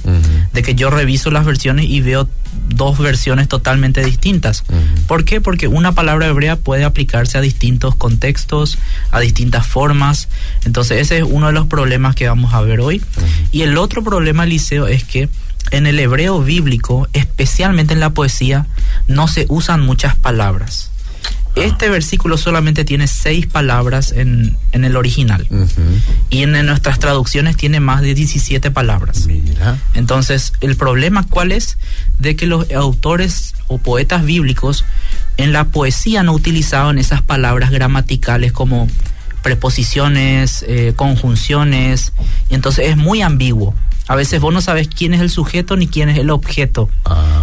de 0.54 0.62
que 0.62 0.76
yo 0.76 0.90
reviso 0.90 1.32
las 1.32 1.46
versiones 1.46 1.86
y 1.90 2.02
veo 2.02 2.28
dos 2.70 2.98
versiones 2.98 3.48
totalmente 3.48 4.04
distintas. 4.04 4.64
¿Por 5.08 5.26
qué? 5.26 5.42
Porque 5.42 5.68
una 5.68 5.94
palabra 5.94 6.28
hebrea 6.28 6.56
puede 6.56 6.84
aplicarse 6.84 7.38
a 7.38 7.42
distintos 7.42 7.96
contextos, 7.96 8.78
a 9.12 9.20
distintas 9.20 9.66
formas. 9.66 10.28
Entonces 10.66 11.02
ese 11.02 11.20
es 11.20 11.24
uno 11.24 11.48
de 11.48 11.54
los 11.54 11.68
problemas 11.68 12.16
que 12.16 12.28
vamos 12.28 12.54
a 12.54 12.62
ver 12.62 12.82
hoy. 12.82 13.02
Y 13.52 13.62
el 13.62 13.78
otro 13.78 14.04
problema, 14.04 14.46
Liceo, 14.46 14.88
es 14.88 15.04
que 15.04 15.30
en 15.72 15.88
el 15.88 16.00
hebreo 16.00 16.42
bíblico, 16.42 17.08
especialmente 17.14 17.94
en 17.94 18.00
la 18.00 18.12
poesía, 18.12 18.68
no 19.08 19.28
se 19.28 19.46
usan 19.50 19.82
muchas 19.82 20.16
palabras. 20.16 20.92
Este 21.56 21.88
versículo 21.88 22.38
solamente 22.38 22.84
tiene 22.84 23.08
seis 23.08 23.46
palabras 23.46 24.12
en, 24.12 24.58
el 24.72 24.96
original. 24.96 25.48
Y 26.32 26.42
en, 26.42 26.66
nuestras 26.66 26.98
traducciones 26.98 27.58
tiene 27.58 27.80
más 27.80 28.02
de 28.02 28.16
17 28.16 28.72
palabras. 28.72 29.28
Entonces, 29.94 30.54
el 30.62 30.76
problema 30.76 31.26
cuál 31.30 31.52
es? 31.52 31.78
De 32.18 32.36
que 32.36 32.48
los 32.48 32.72
autores 32.72 33.54
o 33.68 33.78
poetas 33.78 34.26
bíblicos 34.26 34.84
en 35.38 35.54
la 35.54 35.66
poesía 35.66 36.24
no 36.24 36.34
utilizaban 36.34 36.98
esas 36.98 37.22
palabras 37.22 37.70
gramaticales 37.70 38.52
como 38.52 38.88
preposiciones, 39.44 40.66
eh, 40.68 40.94
conjunciones. 40.96 42.14
Y 42.50 42.56
entonces 42.56 42.90
es 42.90 42.98
muy 42.98 43.22
ambiguo. 43.22 43.76
A 44.08 44.16
veces 44.16 44.42
vos 44.42 44.54
no 44.54 44.62
sabes 44.62 44.90
quién 44.90 45.14
es 45.14 45.22
el 45.22 45.30
sujeto 45.30 45.78
ni 45.78 45.88
quién 45.88 46.10
es 46.10 46.18
el 46.18 46.30
objeto. 46.30 46.90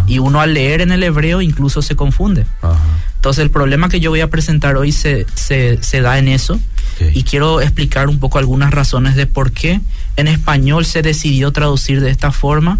Y 0.06 0.18
uno 0.18 0.40
al 0.40 0.54
leer 0.54 0.80
en 0.80 0.92
el 0.92 1.02
hebreo 1.02 1.40
incluso 1.40 1.82
se 1.82 1.96
confunde. 1.96 2.46
Entonces 3.16 3.42
el 3.42 3.50
problema 3.50 3.88
que 3.88 4.00
yo 4.00 4.10
voy 4.10 4.20
a 4.20 4.30
presentar 4.30 4.76
hoy 4.76 4.92
se, 4.92 5.26
se, 5.34 6.00
da 6.00 6.18
en 6.18 6.28
eso. 6.28 6.60
Y 7.14 7.22
quiero 7.22 7.60
explicar 7.62 8.08
un 8.08 8.18
poco 8.18 8.38
algunas 8.38 8.72
razones 8.72 9.16
de 9.16 9.26
por 9.26 9.52
qué 9.52 9.80
en 10.16 10.28
español 10.28 10.84
se 10.84 11.00
decidió 11.00 11.50
traducir 11.50 12.00
de 12.00 12.10
esta 12.10 12.30
forma 12.30 12.78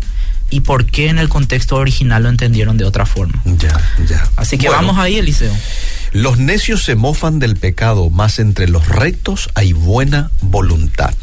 y 0.50 0.60
por 0.60 0.84
qué 0.84 1.08
en 1.08 1.18
el 1.18 1.28
contexto 1.28 1.76
original 1.76 2.24
lo 2.24 2.28
entendieron 2.28 2.76
de 2.76 2.84
otra 2.84 3.06
forma. 3.06 3.40
Ya, 3.44 3.80
ya. 4.06 4.28
Así 4.36 4.58
que 4.58 4.68
vamos 4.68 4.98
ahí, 4.98 5.16
Eliseo. 5.16 5.54
Los 6.12 6.38
necios 6.38 6.84
se 6.84 6.96
mofan 6.96 7.38
del 7.38 7.56
pecado, 7.56 8.10
más 8.10 8.40
entre 8.40 8.68
los 8.68 8.88
rectos 8.88 9.48
hay 9.54 9.72
buena 9.72 10.30
voluntad. 10.40 11.14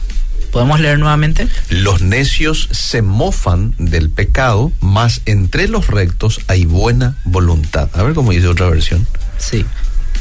¿Podemos 0.51 0.79
leer 0.79 0.99
nuevamente? 0.99 1.47
Los 1.69 2.01
necios 2.01 2.69
se 2.71 3.01
mofan 3.01 3.73
del 3.77 4.09
pecado, 4.09 4.71
mas 4.79 5.21
entre 5.25 5.67
los 5.67 5.87
rectos 5.87 6.39
hay 6.47 6.65
buena 6.65 7.15
voluntad. 7.25 7.89
A 7.93 8.03
ver 8.03 8.13
cómo 8.13 8.31
dice 8.31 8.47
otra 8.47 8.69
versión. 8.69 9.07
Sí. 9.37 9.65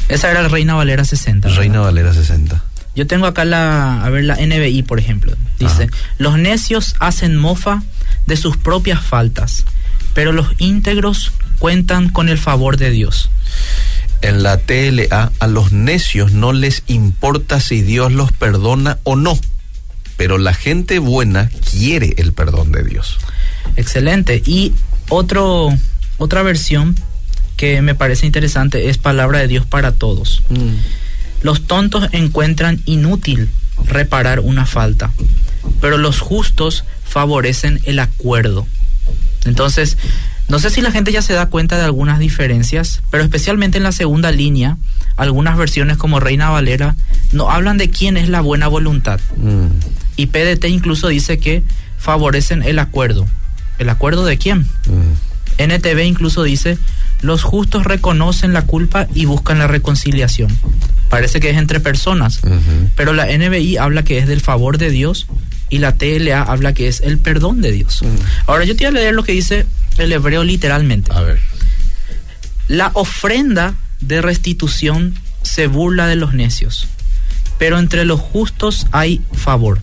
Esa 0.09 0.31
era 0.31 0.41
la 0.41 0.49
Reina 0.49 0.75
Valera 0.75 1.03
60. 1.03 1.49
Reina 1.49 1.79
Valera 1.79 2.13
60. 2.13 2.63
Yo 2.95 3.05
tengo 3.05 3.27
acá 3.27 3.45
la, 3.45 4.03
a 4.03 4.09
ver, 4.09 4.23
la 4.23 4.35
NBI, 4.35 4.83
por 4.83 4.99
ejemplo. 4.99 5.33
Dice, 5.59 5.89
los 6.17 6.37
necios 6.37 6.95
hacen 6.99 7.37
mofa 7.37 7.83
de 8.25 8.37
sus 8.37 8.57
propias 8.57 9.03
faltas, 9.03 9.65
pero 10.13 10.31
los 10.31 10.47
íntegros 10.57 11.31
cuentan 11.59 12.09
con 12.09 12.29
el 12.29 12.37
favor 12.37 12.77
de 12.77 12.89
Dios. 12.89 13.29
En 14.21 14.41
la 14.41 14.57
TLA, 14.57 15.31
a 15.39 15.47
los 15.47 15.71
necios 15.71 16.31
no 16.31 16.53
les 16.53 16.83
importa 16.87 17.59
si 17.59 17.81
Dios 17.81 18.11
los 18.11 18.31
perdona 18.31 18.97
o 19.03 19.15
no 19.15 19.37
pero 20.17 20.37
la 20.37 20.53
gente 20.53 20.99
buena 20.99 21.49
quiere 21.71 22.15
el 22.17 22.33
perdón 22.33 22.71
de 22.71 22.83
Dios. 22.83 23.17
Excelente. 23.75 24.41
Y 24.45 24.73
otro, 25.09 25.69
otra 26.17 26.41
versión 26.41 26.95
que 27.55 27.81
me 27.81 27.95
parece 27.95 28.25
interesante 28.25 28.89
es 28.89 28.97
palabra 28.97 29.39
de 29.39 29.47
Dios 29.47 29.65
para 29.65 29.93
todos. 29.93 30.43
Mm. 30.49 30.75
Los 31.41 31.67
tontos 31.67 32.09
encuentran 32.11 32.81
inútil 32.85 33.49
reparar 33.85 34.39
una 34.39 34.65
falta, 34.65 35.11
pero 35.79 35.97
los 35.97 36.19
justos 36.19 36.83
favorecen 37.03 37.79
el 37.85 37.99
acuerdo. 37.99 38.67
Entonces, 39.45 39.97
no 40.49 40.59
sé 40.59 40.69
si 40.69 40.81
la 40.81 40.91
gente 40.91 41.11
ya 41.11 41.21
se 41.21 41.33
da 41.33 41.47
cuenta 41.47 41.77
de 41.77 41.83
algunas 41.83 42.19
diferencias, 42.19 43.01
pero 43.11 43.23
especialmente 43.23 43.77
en 43.77 43.83
la 43.83 43.91
segunda 43.91 44.31
línea, 44.31 44.77
algunas 45.15 45.57
versiones 45.57 45.97
como 45.97 46.19
Reina 46.19 46.49
Valera 46.49 46.95
no 47.31 47.49
hablan 47.51 47.77
de 47.77 47.89
quién 47.89 48.17
es 48.17 48.29
la 48.29 48.41
buena 48.41 48.67
voluntad. 48.67 49.19
Mm. 49.35 49.67
Y 50.17 50.27
PDT 50.27 50.65
incluso 50.65 51.07
dice 51.07 51.39
que 51.39 51.63
favorecen 51.97 52.63
el 52.63 52.79
acuerdo. 52.79 53.25
¿El 53.79 53.89
acuerdo 53.89 54.25
de 54.25 54.37
quién? 54.37 54.67
Mm. 54.87 55.13
NTV 55.59 56.03
incluso 56.03 56.43
dice, 56.43 56.77
los 57.21 57.43
justos 57.43 57.85
reconocen 57.85 58.53
la 58.53 58.63
culpa 58.63 59.07
y 59.13 59.25
buscan 59.25 59.59
la 59.59 59.67
reconciliación. 59.67 60.55
Parece 61.09 61.39
que 61.39 61.49
es 61.49 61.57
entre 61.57 61.79
personas, 61.79 62.41
pero 62.95 63.13
la 63.13 63.25
NBI 63.25 63.77
habla 63.77 64.03
que 64.03 64.17
es 64.17 64.27
del 64.27 64.41
favor 64.41 64.77
de 64.77 64.89
Dios 64.89 65.27
y 65.69 65.79
la 65.79 65.95
TLA 65.95 66.41
habla 66.41 66.73
que 66.73 66.87
es 66.87 67.01
el 67.01 67.17
perdón 67.17 67.61
de 67.61 67.71
Dios. 67.71 68.01
Mm. 68.01 68.15
Ahora 68.47 68.65
yo 68.65 68.75
te 68.75 68.85
voy 68.85 68.97
a 68.97 68.99
leer 68.99 69.13
lo 69.13 69.23
que 69.23 69.31
dice 69.31 69.65
el 69.97 70.11
hebreo 70.11 70.43
literalmente. 70.43 71.11
A 71.13 71.21
ver. 71.21 71.39
La 72.67 72.91
ofrenda 72.93 73.75
de 74.01 74.21
restitución 74.21 75.15
se 75.41 75.67
burla 75.67 76.07
de 76.07 76.17
los 76.17 76.33
necios, 76.33 76.87
pero 77.57 77.79
entre 77.79 78.05
los 78.05 78.19
justos 78.19 78.87
hay 78.91 79.21
favor. 79.33 79.79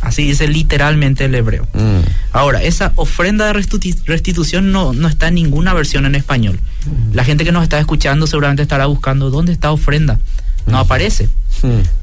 Así 0.00 0.24
dice 0.24 0.48
literalmente 0.48 1.24
el 1.24 1.34
hebreo. 1.34 1.66
Mm. 1.74 2.00
Ahora, 2.32 2.62
esa 2.62 2.92
ofrenda 2.96 3.46
de 3.46 3.52
restitución 3.52 4.70
no, 4.72 4.92
no, 4.92 5.08
está 5.08 5.28
en 5.28 5.34
ninguna 5.34 5.74
versión 5.74 6.06
en 6.06 6.14
español. 6.14 6.60
Mm. 6.86 7.14
La 7.14 7.24
gente 7.24 7.44
que 7.44 7.52
nos 7.52 7.62
está 7.62 7.78
escuchando 7.78 8.26
seguramente 8.26 8.62
estará 8.62 8.86
buscando 8.86 9.30
dónde 9.30 9.52
está 9.52 9.72
ofrenda. 9.72 10.20
No 10.66 10.76
mm. 10.76 10.80
aparece. 10.80 11.28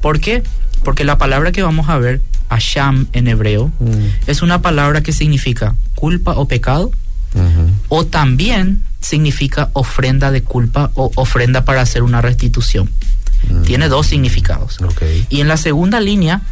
¿Por 0.02 0.20
qué? 0.20 0.42
Porque 0.84 1.04
la 1.04 1.16
palabra 1.18 1.52
que 1.52 1.62
vamos 1.62 1.88
a 1.88 1.98
ver, 1.98 2.20
Asham 2.48 3.08
en 3.12 3.26
hebreo, 3.26 3.72
es 4.26 4.42
una 4.42 4.60
palabra 4.60 5.02
que 5.02 5.12
significa 5.12 5.74
culpa 5.94 6.32
o 6.32 6.46
pecado, 6.46 6.90
o 7.88 8.06
también 8.06 8.82
significa 9.00 9.70
ofrenda 9.72 10.30
de 10.30 10.42
culpa 10.42 10.90
o 10.94 11.10
ofrenda 11.14 11.64
para 11.64 11.80
hacer 11.80 12.02
una 12.02 12.20
restitución. 12.20 12.90
Tiene 13.64 13.88
dos 13.88 14.06
significados. 14.06 14.78
Y 15.28 15.40
en 15.40 15.48
la 15.48 15.56
segunda 15.56 16.00
línea 16.00 16.42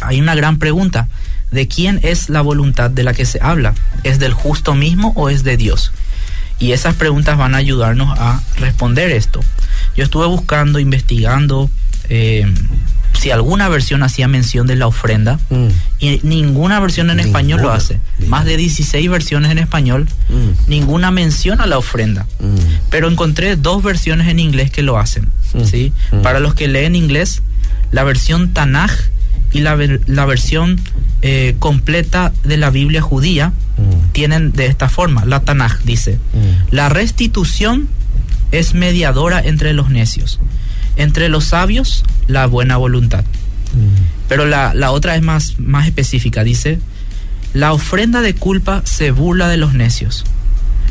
hay 0.00 0.20
una 0.20 0.34
gran 0.34 0.58
pregunta. 0.58 1.08
¿De 1.50 1.68
quién 1.68 2.00
es 2.02 2.28
la 2.30 2.40
voluntad 2.40 2.90
de 2.90 3.04
la 3.04 3.14
que 3.14 3.26
se 3.26 3.38
habla? 3.40 3.74
¿Es 4.02 4.18
del 4.18 4.32
justo 4.32 4.74
mismo 4.74 5.12
o 5.14 5.30
es 5.30 5.44
de 5.44 5.56
Dios? 5.56 5.92
Y 6.58 6.72
esas 6.72 6.94
preguntas 6.94 7.36
van 7.36 7.54
a 7.54 7.58
ayudarnos 7.58 8.18
a 8.18 8.40
responder 8.58 9.10
esto. 9.10 9.40
Yo 9.96 10.04
estuve 10.04 10.26
buscando, 10.26 10.78
investigando 10.78 11.70
eh, 12.08 12.52
si 13.18 13.30
alguna 13.30 13.68
versión 13.68 14.02
hacía 14.02 14.28
mención 14.28 14.66
de 14.66 14.76
la 14.76 14.86
ofrenda 14.86 15.38
mm. 15.50 15.68
y 16.00 16.20
ninguna 16.22 16.80
versión 16.80 17.10
en 17.10 17.20
español 17.20 17.62
lo 17.62 17.72
hace. 17.72 18.00
Más 18.26 18.44
de 18.44 18.56
16 18.56 19.08
versiones 19.08 19.50
en 19.50 19.58
español, 19.58 20.08
mm. 20.28 20.68
ninguna 20.68 21.10
menciona 21.10 21.66
la 21.66 21.78
ofrenda. 21.78 22.26
Mm. 22.40 22.56
Pero 22.90 23.08
encontré 23.08 23.56
dos 23.56 23.82
versiones 23.82 24.28
en 24.28 24.38
inglés 24.38 24.70
que 24.70 24.82
lo 24.82 24.98
hacen. 24.98 25.28
¿sí? 25.64 25.92
Para 26.22 26.40
los 26.40 26.54
que 26.54 26.66
leen 26.66 26.96
inglés, 26.96 27.42
la 27.92 28.02
versión 28.02 28.52
Tanaj 28.52 28.90
y 29.54 29.60
la, 29.60 29.78
la 30.06 30.26
versión 30.26 30.78
eh, 31.22 31.56
completa 31.58 32.32
de 32.42 32.58
la 32.58 32.68
Biblia 32.68 33.00
judía 33.00 33.48
mm. 33.78 34.12
tienen 34.12 34.52
de 34.52 34.66
esta 34.66 34.90
forma. 34.90 35.24
La 35.24 35.40
Tanaj 35.40 35.78
dice, 35.84 36.16
mm. 36.16 36.74
la 36.74 36.90
restitución 36.90 37.88
es 38.52 38.74
mediadora 38.74 39.40
entre 39.40 39.72
los 39.72 39.88
necios, 39.88 40.40
entre 40.96 41.30
los 41.30 41.44
sabios 41.44 42.04
la 42.26 42.46
buena 42.46 42.76
voluntad. 42.76 43.24
Mm. 43.72 44.28
Pero 44.28 44.44
la, 44.44 44.74
la, 44.74 44.90
otra 44.90 45.16
es 45.16 45.22
más, 45.22 45.58
más 45.58 45.86
específica, 45.86 46.44
dice, 46.44 46.80
la 47.54 47.72
ofrenda 47.72 48.20
de 48.20 48.34
culpa 48.34 48.82
se 48.84 49.12
burla 49.12 49.48
de 49.48 49.56
los 49.56 49.72
necios, 49.72 50.24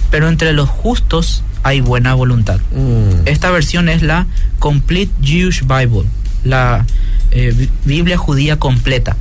pero 0.10 0.30
entre 0.30 0.54
los 0.54 0.70
justos 0.70 1.44
hay 1.64 1.82
buena 1.82 2.14
voluntad. 2.14 2.60
Esta 3.26 3.52
versión 3.52 3.90
es 3.90 4.02
la 4.02 4.28
Complete 4.60 5.12
Jewish 5.22 5.62
Bible, 5.62 6.04
la 6.44 6.86
eh, 7.36 7.68
Biblia 7.86 8.18
judía 8.18 8.58
completa. 8.58 9.18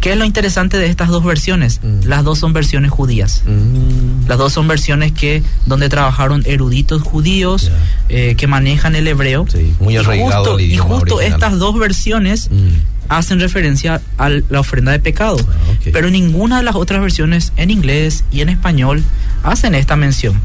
¿Qué 0.00 0.12
es 0.12 0.18
lo 0.18 0.24
interesante 0.24 0.76
de 0.78 0.86
estas 0.86 1.08
dos 1.08 1.24
versiones? 1.24 1.80
Mm. 1.82 2.06
Las 2.06 2.24
dos 2.24 2.38
son 2.38 2.52
versiones 2.52 2.90
judías. 2.90 3.42
Mm. 3.46 4.28
Las 4.28 4.38
dos 4.38 4.52
son 4.52 4.66
versiones 4.66 5.12
que 5.12 5.42
donde 5.66 5.88
trabajaron 5.88 6.42
eruditos 6.46 7.02
judíos 7.02 7.70
eh, 8.08 8.34
que 8.36 8.46
manejan 8.46 8.96
el 8.96 9.06
hebreo. 9.08 9.46
muy 9.80 9.96
arraigado 9.96 10.58
y 10.58 10.76
justo, 10.76 10.84
y 10.84 10.98
justo 10.98 11.20
estas 11.20 11.58
dos 11.58 11.78
versiones 11.78 12.50
mm. 12.50 13.10
hacen 13.10 13.40
referencia 13.40 14.00
a 14.18 14.28
la 14.28 14.60
ofrenda 14.60 14.92
de 14.92 15.00
pecado. 15.00 15.38
Ah, 15.40 15.74
Pero 15.92 16.10
ninguna 16.10 16.58
de 16.58 16.64
las 16.64 16.76
otras 16.76 17.00
versiones 17.00 17.52
en 17.56 17.70
inglés 17.70 18.24
y 18.30 18.40
en 18.40 18.48
español 18.48 19.02
hacen 19.42 19.74
esta 19.74 19.96
mención. 19.96 20.40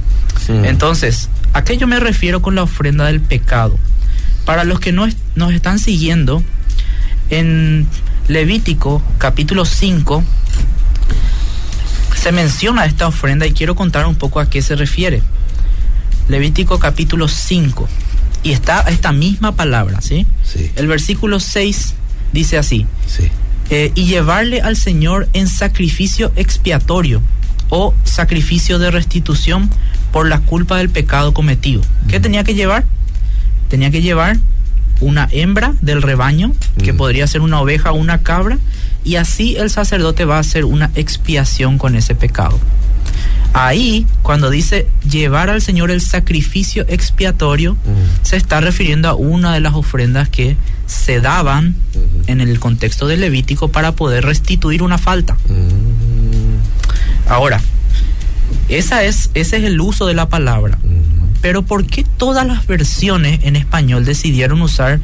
Entonces, 0.47 1.29
¿a 1.53 1.63
qué 1.63 1.77
yo 1.77 1.85
me 1.85 1.99
refiero 1.99 2.41
con 2.41 2.55
la 2.55 2.63
ofrenda 2.63 3.05
del 3.05 3.21
pecado? 3.21 3.77
Para 4.45 4.63
los 4.63 4.79
que 4.79 4.91
no 4.91 5.07
nos 5.35 5.53
están 5.53 5.79
siguiendo, 5.79 6.43
en 7.29 7.87
Levítico 8.27 9.01
capítulo 9.17 9.65
5 9.65 10.23
se 12.15 12.31
menciona 12.31 12.85
esta 12.85 13.07
ofrenda 13.07 13.47
y 13.47 13.53
quiero 13.53 13.75
contar 13.75 14.05
un 14.05 14.15
poco 14.15 14.39
a 14.39 14.49
qué 14.49 14.61
se 14.61 14.75
refiere. 14.75 15.21
Levítico 16.27 16.77
capítulo 16.77 17.27
5 17.27 17.87
y 18.43 18.51
está 18.51 18.81
esta 18.81 19.11
misma 19.11 19.55
palabra, 19.55 20.01
¿sí? 20.01 20.27
El 20.75 20.87
versículo 20.87 21.39
6 21.39 21.95
dice 22.33 22.57
así. 22.57 22.85
Eh, 23.69 23.91
y 23.95 24.05
llevarle 24.05 24.61
al 24.61 24.75
Señor 24.75 25.27
en 25.33 25.47
sacrificio 25.47 26.31
expiatorio 26.35 27.21
o 27.69 27.93
sacrificio 28.03 28.79
de 28.79 28.91
restitución 28.91 29.69
por 30.11 30.27
la 30.27 30.39
culpa 30.39 30.77
del 30.77 30.89
pecado 30.89 31.33
cometido. 31.33 31.81
¿Qué 32.07 32.19
tenía 32.19 32.43
que 32.43 32.55
llevar? 32.55 32.85
Tenía 33.69 33.91
que 33.91 34.01
llevar 34.01 34.37
una 35.01 35.27
hembra 35.31 35.75
del 35.81 36.01
rebaño, 36.01 36.53
que 36.83 36.93
podría 36.93 37.27
ser 37.27 37.41
una 37.41 37.61
oveja 37.61 37.91
o 37.91 37.95
una 37.95 38.19
cabra, 38.19 38.57
y 39.03 39.15
así 39.15 39.55
el 39.55 39.69
sacerdote 39.69 40.25
va 40.25 40.37
a 40.37 40.39
hacer 40.39 40.65
una 40.65 40.91
expiación 40.95 41.77
con 41.77 41.95
ese 41.95 42.15
pecado. 42.15 42.59
Ahí, 43.53 44.05
cuando 44.21 44.49
dice 44.49 44.87
llevar 45.09 45.49
al 45.49 45.61
Señor 45.61 45.89
el 45.89 46.01
sacrificio 46.01 46.85
expiatorio, 46.87 47.77
se 48.21 48.37
está 48.37 48.61
refiriendo 48.61 49.09
a 49.09 49.15
una 49.15 49.53
de 49.53 49.59
las 49.59 49.73
ofrendas 49.73 50.29
que 50.29 50.55
se 50.85 51.19
daban 51.19 51.75
en 52.27 52.41
el 52.41 52.59
contexto 52.59 53.07
del 53.07 53.21
Levítico 53.21 53.69
para 53.69 53.93
poder 53.93 54.25
restituir 54.25 54.83
una 54.83 54.97
falta. 54.97 55.37
Ahora, 57.27 57.61
esa 58.69 59.03
es, 59.03 59.31
ese 59.33 59.57
es 59.57 59.63
el 59.63 59.81
uso 59.81 60.05
de 60.05 60.13
la 60.13 60.29
palabra. 60.29 60.77
Pero 61.41 61.63
¿por 61.63 61.85
qué 61.85 62.05
todas 62.17 62.45
las 62.45 62.67
versiones 62.67 63.39
en 63.43 63.55
español 63.55 64.05
decidieron 64.05 64.61
usar 64.61 64.99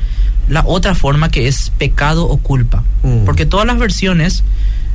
la 0.49 0.63
otra 0.65 0.95
forma 0.95 1.29
que 1.29 1.47
es 1.47 1.71
pecado 1.77 2.27
o 2.27 2.37
culpa? 2.37 2.83
Porque 3.25 3.45
todas 3.45 3.65
las 3.65 3.77
versiones 3.77 4.43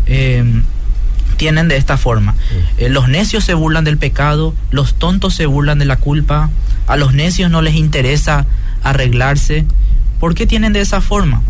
eh, 0.06 0.44
tienen 1.37 1.68
de 1.68 1.76
esta 1.76 1.97
forma. 1.97 2.35
Eh, 2.76 2.90
los 2.90 3.09
necios 3.09 3.44
se 3.44 3.54
burlan 3.54 3.85
del 3.85 3.97
pecado, 3.97 4.54
los 4.70 4.94
tontos 4.94 5.35
se 5.35 5.47
burlan 5.47 5.78
de 5.78 5.87
la 5.87 5.97
culpa, 5.97 6.50
a 6.87 6.97
los 6.97 7.14
necios 7.14 7.50
no 7.50 7.62
les 7.62 7.75
interesa 7.75 8.47
arreglarse. 8.82 9.64
¿Por 10.18 10.35
qué 10.35 10.47
tienen 10.47 10.75
de 10.75 10.80
esa 10.82 11.00
forma? 11.00 11.42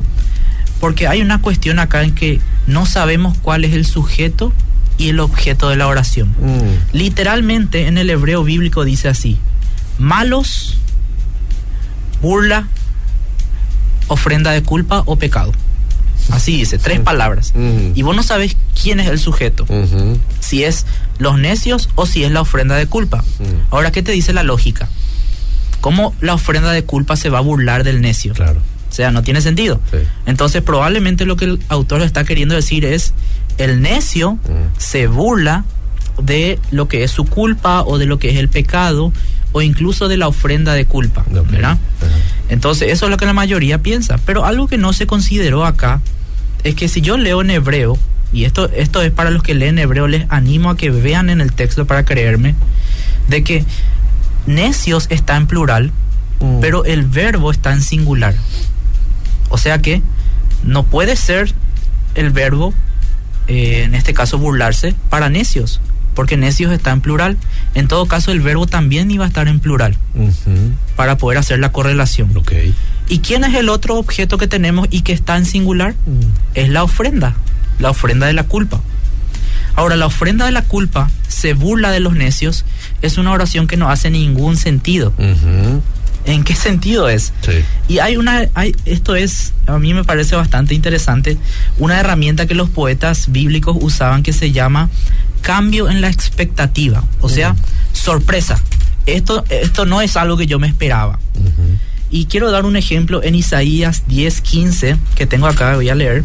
Porque 0.78 1.09
hay 1.09 1.23
una 1.23 1.42
cuestión 1.42 1.78
acá 1.80 2.04
en 2.04 2.14
que 2.14 2.40
no 2.66 2.87
sabemos 2.87 3.37
cuál 3.38 3.64
es 3.64 3.75
el 3.75 3.85
sujeto 3.85 4.52
y 4.97 5.09
el 5.09 5.18
objeto 5.18 5.68
de 5.68 5.76
la 5.76 5.88
oración. 5.88 6.28
Mm. 6.40 6.97
Literalmente 6.97 7.87
en 7.88 7.99
el 7.99 8.11
hebreo 8.11 8.44
bíblico 8.44 8.85
dice 8.85 9.09
así, 9.09 9.38
malos, 10.00 10.78
burla, 12.21 12.69
ofrenda 14.09 14.50
de 14.50 14.62
culpa 14.62 15.02
o 15.07 15.16
pecado. 15.16 15.52
Así 16.30 16.57
dice, 16.57 16.78
tres 16.78 17.00
palabras. 17.00 17.52
Y 17.95 18.02
vos 18.02 18.14
no 18.14 18.23
sabes 18.23 18.57
quién 18.80 19.00
es 19.00 19.09
el 19.09 19.19
sujeto. 19.19 19.66
Si 20.40 20.64
es 20.64 20.87
los 21.19 21.38
necios 21.38 21.88
o 21.95 22.07
si 22.07 22.25
es 22.25 22.30
la 22.30 22.40
ofrenda 22.40 22.76
de 22.76 22.87
culpa. 22.87 23.25
Ahora, 23.71 23.90
¿qué 23.90 24.02
te 24.02 24.12
dice 24.12 24.33
la 24.33 24.42
lógica? 24.42 24.88
¿Cómo 25.80 26.14
la 26.21 26.35
ofrenda 26.35 26.73
de 26.73 26.85
culpa 26.85 27.16
se 27.16 27.30
va 27.30 27.38
a 27.38 27.42
burlar 27.42 27.85
del 27.85 28.00
necio? 28.00 28.35
Claro. 28.35 28.61
O 28.90 28.92
sea, 28.92 29.11
no 29.12 29.23
tiene 29.23 29.40
sentido. 29.40 29.80
Entonces, 30.26 30.62
probablemente 30.62 31.25
lo 31.25 31.37
que 31.37 31.47
el 31.47 31.61
autor 31.69 32.02
está 32.02 32.25
queriendo 32.25 32.54
decir 32.54 32.85
es, 32.85 33.14
el 33.59 33.80
necio 33.80 34.38
se 34.78 35.07
burla 35.07 35.64
de 36.23 36.59
lo 36.71 36.88
que 36.88 37.04
es 37.04 37.11
su 37.11 37.25
culpa 37.25 37.83
o 37.83 37.99
de 37.99 38.07
lo 38.07 38.19
que 38.19 38.30
es 38.30 38.37
el 38.37 38.49
pecado 38.49 39.12
o 39.52 39.62
incluso 39.62 40.09
de 40.09 40.16
la 40.16 40.28
ofrenda 40.28 40.75
de 40.75 40.85
culpa, 40.85 41.25
¿verdad? 41.50 41.78
Entonces, 42.49 42.90
eso 42.90 43.07
es 43.07 43.11
lo 43.11 43.16
que 43.16 43.26
la 43.26 43.33
mayoría 43.33 43.78
piensa. 43.78 44.19
Pero 44.25 44.45
algo 44.45 44.69
que 44.69 44.78
no 44.78 44.92
se 44.92 45.07
consideró 45.07 45.64
acá 45.64 46.00
es 46.64 46.75
que 46.75 46.88
si 46.88 47.00
yo 47.00 47.16
leo 47.16 47.40
en 47.40 47.50
hebreo, 47.50 47.99
y 48.33 48.45
esto, 48.45 48.71
esto 48.71 49.02
es 49.02 49.11
para 49.11 49.30
los 49.30 49.42
que 49.42 49.54
leen 49.54 49.78
hebreo, 49.78 50.07
les 50.07 50.26
animo 50.30 50.71
a 50.71 50.76
que 50.76 50.90
vean 50.90 51.30
en 51.30 51.40
el 51.40 51.52
texto 51.52 51.87
para 51.87 52.04
creerme, 52.04 52.54
de 53.28 53.42
que 53.45 53.64
necios 54.47 55.07
está 55.11 55.37
en 55.37 55.47
plural, 55.47 55.92
mm. 56.40 56.61
pero 56.61 56.85
el 56.85 57.04
verbo 57.04 57.50
está 57.50 57.73
en 57.73 57.83
singular. 57.83 58.35
O 59.49 59.59
sea 59.59 59.80
que 59.80 60.02
no 60.62 60.85
puede 60.85 61.16
ser 61.16 61.52
el 62.14 62.30
verbo, 62.30 62.75
eh, 63.49 63.83
en 63.85 63.95
este 63.95 64.14
caso 64.14 64.38
burlarse, 64.38 64.95
para 65.09 65.28
necios, 65.28 65.80
porque 66.14 66.37
necios 66.37 66.73
está 66.73 66.90
en 66.90 67.00
plural. 67.00 67.37
En 67.75 67.88
todo 67.88 68.07
caso, 68.07 68.33
el 68.33 68.40
verbo 68.40 68.67
también 68.67 69.11
iba 69.11 69.25
a 69.25 69.29
estar 69.29 69.49
en 69.49 69.61
plural 69.61 69.97
para 70.97 71.19
poder 71.19 71.38
hacer 71.38 71.59
la 71.59 71.73
correlación. 71.73 72.37
Okay. 72.37 72.75
¿Y 73.09 73.21
quién 73.21 73.45
es 73.45 73.55
el 73.55 73.69
otro 73.69 73.97
objeto 73.97 74.38
que 74.38 74.47
tenemos 74.47 74.88
y 74.90 75.02
que 75.02 75.12
está 75.12 75.37
en 75.37 75.47
singular? 75.47 75.95
Mm. 76.07 76.21
Es 76.55 76.69
la 76.69 76.83
ofrenda, 76.83 77.37
la 77.79 77.90
ofrenda 77.90 78.26
de 78.26 78.33
la 78.33 78.45
culpa. 78.45 78.81
Ahora, 79.75 79.97
la 79.97 80.07
ofrenda 80.07 80.47
de 80.47 80.52
la 80.52 80.62
culpa 80.62 81.11
se 81.29 81.55
burla 81.55 81.90
de 81.90 82.00
los 82.00 82.14
necios, 82.14 82.64
es 83.02 83.19
una 83.19 83.33
oración 83.33 83.67
que 83.67 83.76
no 83.76 83.90
hace 83.90 84.11
ningún 84.11 84.57
sentido. 84.57 85.12
¿En 86.26 86.45
qué 86.45 86.55
sentido 86.55 87.09
es? 87.09 87.33
Y 87.88 87.99
hay 87.99 88.17
una, 88.17 88.49
hay, 88.55 88.76
esto 88.85 89.14
es, 89.14 89.55
a 89.67 89.79
mí 89.79 89.95
me 89.95 90.05
parece 90.05 90.37
bastante 90.37 90.75
interesante, 90.75 91.38
una 91.79 91.99
herramienta 91.99 92.47
que 92.47 92.55
los 92.55 92.69
poetas 92.69 93.33
bíblicos 93.33 93.76
usaban 93.81 94.23
que 94.23 94.33
se 94.33 94.52
llama 94.52 94.90
cambio 95.40 95.88
en 95.88 96.00
la 96.00 96.09
expectativa, 96.09 97.04
o 97.20 97.28
sea, 97.28 97.56
sorpresa. 97.93 98.60
Esto, 99.06 99.45
esto 99.49 99.86
no 99.86 100.00
es 100.02 100.17
algo 100.17 100.36
que 100.36 100.47
yo 100.47 100.58
me 100.58 100.69
esperaba. 100.69 101.19
Y 102.10 102.25
quiero 102.25 102.50
dar 102.50 102.65
un 102.65 102.76
ejemplo 102.76 103.23
en 103.23 103.34
Isaías 103.34 104.04
10:15, 104.08 104.97
que 105.15 105.26
tengo 105.26 105.47
acá, 105.47 105.76
voy 105.76 105.88
a 105.88 105.95
leer. 105.95 106.25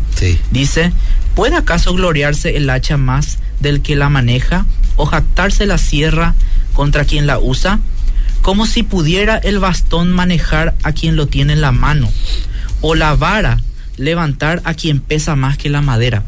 Dice, 0.52 0.92
¿puede 1.36 1.56
acaso 1.56 1.94
gloriarse 1.94 2.58
el 2.58 2.70
hacha 2.70 2.98
más 2.98 3.38
del 3.60 3.82
que 3.82 3.96
la 3.96 4.10
maneja 4.10 4.66
o 4.96 5.06
jactarse 5.06 5.66
la 5.66 5.78
sierra 5.78 6.34
contra 6.74 7.06
quien 7.06 7.28
la 7.28 7.40
usa? 7.40 7.80
Como 8.42 8.66
si 8.66 8.84
pudiera 8.84 9.38
el 9.38 9.60
bastón 9.60 10.12
manejar 10.12 10.76
a 10.84 10.92
quien 10.92 11.16
lo 11.16 11.28
tiene 11.28 11.54
en 11.54 11.62
la 11.62 11.72
mano, 11.72 12.12
o 12.82 12.96
la 12.96 13.16
vara 13.16 13.60
levantar 13.98 14.62
a 14.66 14.74
quien 14.74 15.00
pesa 15.00 15.36
más 15.36 15.58
que 15.58 15.70
la 15.70 15.82
madera. 15.82 16.24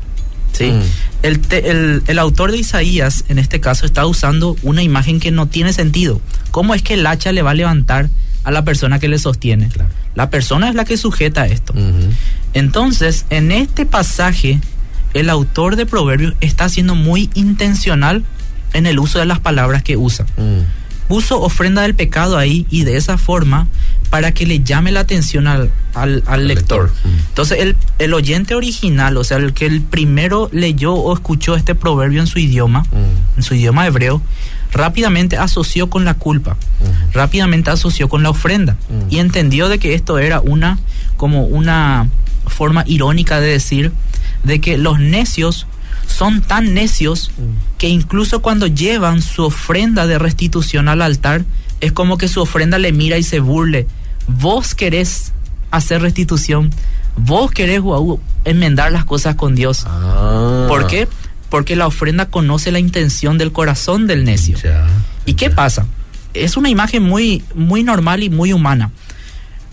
¿Sí? 0.58 0.72
Mm. 0.72 0.82
El, 1.24 2.04
el, 2.08 2.20
autor 2.20 2.52
de 2.52 2.58
Isaías, 2.58 3.26
en 3.28 3.40
este 3.40 3.60
caso, 3.60 3.86
está 3.86 4.06
usando 4.06 4.56
una 4.64 4.84
imagen 4.84 5.20
que 5.20 5.32
no 5.32 5.48
tiene 5.48 5.74
sentido. 5.74 6.22
¿Cómo 6.52 6.74
es 6.74 6.82
que 6.82 6.96
el 6.96 7.06
hacha 7.06 7.32
le 7.32 7.42
va 7.42 7.52
a 7.52 7.56
levantar 7.56 8.10
a 8.44 8.52
la 8.52 8.64
persona 8.64 9.00
que 9.00 9.08
le 9.08 9.20
sostiene? 9.20 9.70
La 10.16 10.30
persona 10.30 10.70
es 10.70 10.76
la 10.76 10.86
que 10.86 10.98
sujeta 10.98 11.48
esto. 11.48 11.74
Entonces, 12.54 13.26
en 13.30 13.52
este 13.52 13.86
pasaje, 13.86 14.60
el 15.14 15.30
autor 15.30 15.76
de 15.76 15.86
Proverbios 15.86 16.36
está 16.42 16.70
siendo 16.70 16.96
muy 16.96 17.30
intencional 17.34 18.24
en 18.74 18.86
el 18.86 19.00
uso 19.00 19.20
de 19.20 19.26
las 19.26 19.40
palabras 19.40 19.84
que 19.84 19.98
usa. 19.98 20.26
Mm 20.38 20.62
puso 21.08 21.42
ofrenda 21.42 21.82
del 21.82 21.96
pecado 21.96 22.38
ahí 22.38 22.66
y 22.70 22.84
de 22.84 22.98
esa 22.98 23.18
forma 23.18 23.68
para 24.10 24.34
que 24.34 24.46
le 24.46 24.62
llame 24.62 24.92
la 24.92 25.02
atención 25.02 25.48
al, 25.48 25.72
al, 25.94 26.48
lector. 26.48 26.92
Mm. 27.04 27.08
Entonces 27.30 27.60
el, 27.60 27.76
el, 28.00 28.14
oyente 28.14 28.56
original, 28.56 29.18
o 29.18 29.24
sea, 29.24 29.38
el 29.38 29.54
que 29.54 29.66
el 29.66 29.82
primero 29.82 30.50
leyó 30.52 30.94
o 30.94 31.14
escuchó 31.14 31.56
este 31.56 31.76
proverbio 31.76 32.22
en 32.22 32.28
su 32.28 32.40
idioma, 32.40 32.82
mm. 32.84 33.38
en 33.38 33.44
su 33.44 33.56
idioma 33.56 33.86
hebreo, 33.86 34.22
rápidamente 34.72 35.38
asoció 35.38 35.90
con 35.90 36.06
la 36.06 36.14
culpa, 36.14 36.54
mm. 36.54 37.14
rápidamente 37.14 37.70
asoció 37.70 38.10
con 38.10 38.24
la 38.24 38.30
ofrenda 38.30 38.78
y 39.10 39.20
entendió 39.20 39.70
de 39.70 39.80
que 39.80 39.94
esto 39.94 40.20
era 40.20 40.40
una 40.42 40.80
como 41.18 41.46
una 41.46 42.10
forma 42.46 42.84
irónica 42.88 43.40
de 43.40 43.48
decir 43.48 43.92
de 44.44 44.62
que 44.62 44.78
los 44.78 45.00
necios 45.00 45.68
son 46.08 46.42
tan 46.42 46.74
necios 46.74 47.32
mm. 47.38 47.78
que 47.78 47.90
incluso 47.90 48.42
cuando 48.42 48.68
llevan 48.68 49.22
su 49.22 49.44
ofrenda 49.44 50.08
de 50.08 50.18
restitución 50.18 50.88
al 50.88 51.02
altar, 51.02 51.46
es 51.82 51.92
como 51.92 52.18
que 52.18 52.28
su 52.28 52.42
ofrenda 52.42 52.80
le 52.80 52.92
mira 52.92 53.18
y 53.18 53.24
se 53.24 53.40
burle. 53.40 53.88
Vos 54.28 54.74
querés 54.74 55.34
hacer 55.72 56.02
restitución, 56.02 56.72
vos 57.16 57.52
querés 57.52 57.82
enmendar 58.46 58.92
las 58.92 59.06
cosas 59.06 59.36
con 59.36 59.56
Dios. 59.56 59.86
Ah. 59.88 60.66
¿Por 60.68 60.88
qué? 60.88 61.08
Porque 61.50 61.76
la 61.76 61.88
ofrenda 61.88 62.28
conoce 62.28 62.72
la 62.72 62.80
intención 62.80 63.38
del 63.38 63.52
corazón 63.52 64.08
del 64.08 64.24
necio. 64.26 64.58
¿Y 65.26 65.34
qué 65.34 65.50
pasa? 65.50 65.86
Es 66.34 66.58
una 66.58 66.70
imagen 66.70 67.04
muy, 67.04 67.44
muy 67.56 67.84
normal 67.84 68.24
y 68.24 68.30
muy 68.30 68.54
humana. 68.54 68.92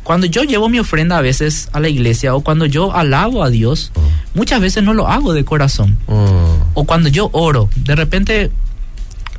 Cuando 0.03 0.27
yo 0.27 0.45
llevo 0.45 0.69
mi 0.69 0.79
ofrenda 0.79 1.19
a 1.19 1.23
veces 1.23 1.69
a 1.73 1.81
la 1.81 1.89
iglesia 1.89 2.35
o 2.35 2.43
cuando 2.43 2.67
yo 2.67 2.95
alabo 2.95 3.43
a 3.43 3.51
Dios. 3.51 3.91
Muchas 4.35 4.61
veces 4.61 4.83
no 4.83 4.95
lo 4.95 5.09
hago 5.09 5.33
de 5.33 5.45
corazón. 5.45 5.97
Oh. 6.07 6.59
O 6.75 6.85
cuando 6.85 7.09
yo 7.09 7.31
oro, 7.33 7.71
de 7.77 7.95
repente, 7.95 8.51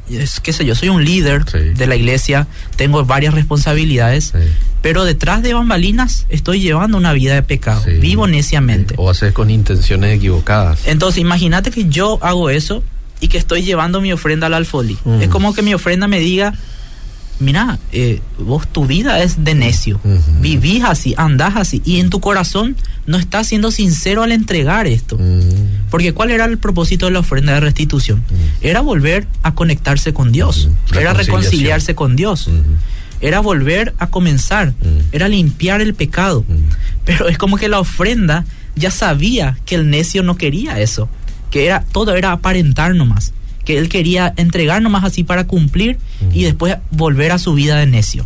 es, 0.09 0.39
qué 0.39 0.53
sé 0.53 0.65
yo, 0.65 0.75
soy 0.75 0.89
un 0.89 1.03
líder 1.03 1.45
de 1.45 1.87
la 1.87 1.95
iglesia, 1.95 2.47
tengo 2.75 3.03
varias 3.05 3.33
responsabilidades, 3.33 4.33
pero 4.81 5.03
detrás 5.03 5.43
de 5.43 5.53
bambalinas 5.53 6.25
estoy 6.29 6.59
llevando 6.59 6.97
una 6.97 7.13
vida 7.13 7.33
de 7.35 7.43
pecado, 7.43 7.83
vivo 7.99 8.27
neciamente. 8.27 8.95
O 8.97 9.09
hacer 9.09 9.33
con 9.33 9.49
intenciones 9.49 10.15
equivocadas. 10.15 10.87
Entonces, 10.87 11.21
imagínate 11.21 11.71
que 11.71 11.85
yo 11.85 12.19
hago 12.21 12.49
eso 12.49 12.83
y 13.19 13.27
que 13.27 13.37
estoy 13.37 13.63
llevando 13.63 14.01
mi 14.01 14.11
ofrenda 14.13 14.47
al 14.47 14.53
alfolí. 14.53 14.97
Mm. 15.05 15.21
Es 15.21 15.29
como 15.29 15.53
que 15.53 15.61
mi 15.61 15.73
ofrenda 15.73 16.07
me 16.07 16.19
diga, 16.19 16.53
mira, 17.39 17.79
eh, 17.91 18.21
vos 18.39 18.67
tu 18.67 18.85
vida 18.85 19.21
es 19.21 19.43
de 19.43 19.55
necio, 19.55 19.99
vivís 20.41 20.83
así, 20.83 21.13
andás 21.17 21.55
así, 21.55 21.81
y 21.85 21.99
en 21.99 22.09
tu 22.09 22.19
corazón 22.19 22.75
no 23.05 23.17
estás 23.17 23.47
siendo 23.47 23.71
sincero 23.71 24.23
al 24.23 24.31
entregar 24.31 24.87
esto. 24.87 25.19
Porque 25.89 26.13
¿cuál 26.13 26.31
era 26.31 26.45
el 26.45 26.57
propósito 26.57 27.05
de 27.05 27.11
la 27.11 27.19
ofrenda 27.19 27.53
de 27.53 27.59
restitución? 27.59 28.23
Era 28.61 28.81
volver 28.81 29.27
a 29.43 29.53
conectarse 29.53 30.13
con 30.13 30.31
Dios, 30.31 30.69
era 30.95 31.13
reconciliarse 31.13 31.95
con 31.95 32.15
Dios, 32.15 32.49
era 33.21 33.39
volver 33.39 33.93
a 33.99 34.07
comenzar, 34.07 34.73
era 35.11 35.27
limpiar 35.27 35.81
el 35.81 35.93
pecado. 35.93 36.45
Pero 37.05 37.27
es 37.27 37.37
como 37.37 37.57
que 37.57 37.67
la 37.67 37.79
ofrenda 37.79 38.45
ya 38.75 38.91
sabía 38.91 39.57
que 39.65 39.75
el 39.75 39.89
necio 39.89 40.23
no 40.23 40.37
quería 40.37 40.79
eso, 40.79 41.09
que 41.51 41.65
era 41.65 41.81
todo 41.81 42.15
era 42.15 42.31
aparentar 42.31 42.95
nomás 42.95 43.33
que 43.65 43.77
él 43.77 43.89
quería 43.89 44.33
entregar 44.37 44.81
nomás 44.81 45.03
así 45.03 45.23
para 45.23 45.45
cumplir 45.47 45.97
y 46.31 46.43
después 46.43 46.77
volver 46.91 47.31
a 47.31 47.39
su 47.39 47.53
vida 47.53 47.77
de 47.77 47.87
necio. 47.87 48.25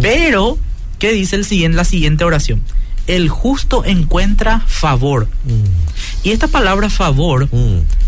Pero, 0.00 0.58
¿qué 0.98 1.12
dice 1.12 1.36
el 1.36 1.44
siguiente, 1.44 1.76
la 1.76 1.84
siguiente 1.84 2.24
oración? 2.24 2.60
El 3.06 3.28
justo 3.28 3.84
encuentra 3.84 4.60
favor. 4.66 5.28
Y 6.22 6.30
esta 6.30 6.48
palabra 6.48 6.90
favor 6.90 7.48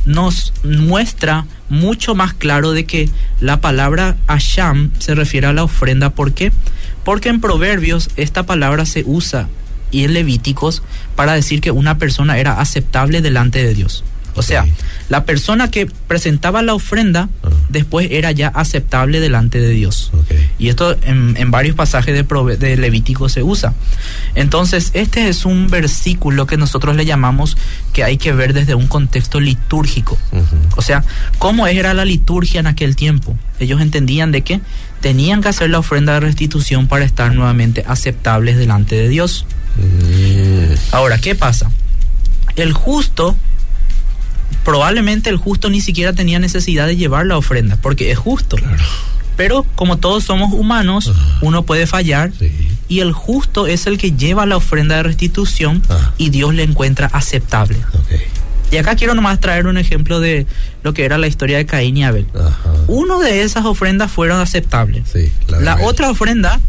nos 0.05 0.53
muestra 0.63 1.47
mucho 1.69 2.15
más 2.15 2.33
claro 2.35 2.73
de 2.73 2.85
que 2.85 3.11
la 3.41 3.61
palabra 3.61 4.17
asham 4.27 4.91
se 4.99 5.15
refiere 5.15 5.47
a 5.47 5.53
la 5.53 5.65
ofrenda. 5.65 6.11
¿Por 6.11 6.33
qué? 6.33 6.53
Porque 7.05 7.29
en 7.29 7.41
Proverbios 7.41 8.11
esta 8.17 8.45
palabra 8.45 8.87
se 8.87 9.03
usa 9.07 9.49
y 9.91 10.05
en 10.05 10.15
Levíticos 10.15 10.83
para 11.15 11.35
decir 11.35 11.61
que 11.61 11.71
una 11.71 11.99
persona 11.99 12.39
era 12.39 12.61
aceptable 12.61 13.23
delante 13.23 13.65
de 13.65 13.75
Dios. 13.75 14.05
O 14.37 14.43
sea, 14.43 14.67
la 15.09 15.25
persona 15.25 15.71
que 15.71 15.87
presentaba 15.87 16.63
la 16.63 16.75
ofrenda 16.75 17.29
ah. 17.43 17.49
después 17.69 18.09
era 18.11 18.33
ya 18.33 18.49
aceptable 18.49 19.21
delante 19.21 19.61
de 19.61 19.71
Dios. 19.71 20.13
Y 20.59 20.69
esto 20.69 20.97
en, 21.03 21.51
varios 21.51 21.75
pasajes 21.75 22.15
de, 22.15 22.57
de, 22.57 22.77
Levítico 22.77 23.29
se 23.29 23.43
usa. 23.43 23.75
Entonces, 24.35 24.91
este 24.95 25.29
es 25.29 25.45
un 25.45 25.69
versículo 25.69 26.47
que 26.47 26.57
nosotros 26.57 26.97
le 26.97 27.05
llamamos 27.05 27.57
que 27.93 28.05
hay 28.05 28.17
que 28.19 28.33
ver 28.33 28.53
desde 28.53 28.75
un 28.75 28.87
contexto 28.87 29.41
litúrgico. 29.41 30.19
O 30.77 30.83
sea, 30.83 31.05
¿cómo 31.39 31.67
era 31.67 31.95
la 31.95 32.05
liturgia 32.05 32.61
en 32.61 32.67
aquel 32.67 32.97
tiempo? 32.97 33.37
Ellos 33.59 33.81
entendían 33.81 34.33
de 34.33 34.43
que 34.43 34.61
tenían 35.01 35.43
que 35.43 35.49
hacer 35.49 35.71
la 35.71 35.79
ofrenda 35.79 36.15
de 36.15 36.21
restitución 36.21 36.89
para 36.89 37.05
estar 37.05 37.35
nuevamente 37.35 37.85
aceptables 37.87 38.57
delante 38.57 38.97
de 38.97 39.09
Dios. 39.09 39.47
Mm. 39.77 40.75
Ahora, 40.93 41.19
¿qué 41.19 41.35
pasa? 41.35 41.71
El 42.57 42.73
justo 42.73 43.37
probablemente 44.67 45.31
el 45.31 45.37
justo 45.37 45.71
ni 45.71 45.81
siquiera 45.81 46.13
tenía 46.13 46.41
necesidad 46.41 46.89
de 46.89 46.97
llevar 46.97 47.25
la 47.25 47.39
ofrenda, 47.39 47.79
porque 47.81 48.11
es 48.11 48.19
justo. 48.19 48.57
Pero 49.37 49.65
como 49.77 49.99
todos 49.99 50.25
somos 50.25 50.53
humanos, 50.53 51.13
uno 51.41 51.63
puede 51.63 51.87
fallar 51.87 52.33
y 52.89 52.99
el 52.99 53.13
justo 53.13 53.69
es 53.69 53.87
el 53.87 53.97
que 53.97 54.13
lleva 54.13 54.45
la 54.45 54.57
ofrenda 54.57 54.97
de 54.97 55.05
restitución 55.05 55.85
y 56.19 56.31
Dios 56.31 56.53
le 56.53 56.65
encuentra 56.65 57.07
aceptable. 57.07 57.79
Y 58.73 58.79
acá 58.79 58.97
quiero 58.97 59.15
nomás 59.15 59.39
traer 59.39 59.69
un 59.69 59.79
ejemplo 59.79 60.19
de 60.19 60.49
lo 60.83 60.93
que 60.93 61.05
era 61.05 61.17
la 61.17 61.29
historia 61.29 61.59
de 61.59 61.67
Caín 61.67 61.97
y 61.97 62.03
Abel. 62.03 62.27
Uno 62.89 63.21
de 63.21 63.43
esas 63.43 63.65
ofrendas 63.67 64.11
fueron 64.11 64.41
aceptables. 64.41 65.05
la, 65.47 65.77
otra 65.83 66.11
ofrenda 66.11 66.61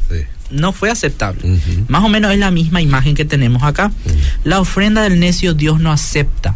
no 0.51 0.71
fue 0.71 0.91
aceptable. 0.91 1.59
Más 1.87 2.03
o 2.03 2.09
menos 2.09 2.31
es 2.31 2.37
la 2.37 2.51
misma 2.51 2.79
imagen 2.79 3.15
que 3.15 3.25
tenemos 3.25 3.63
acá. 3.63 3.91
La 4.43 4.59
ofrenda 4.59 5.01
del 5.01 5.19
necio 5.19 5.55
Dios 5.55 5.79
no 5.79 5.91
acepta 5.91 6.55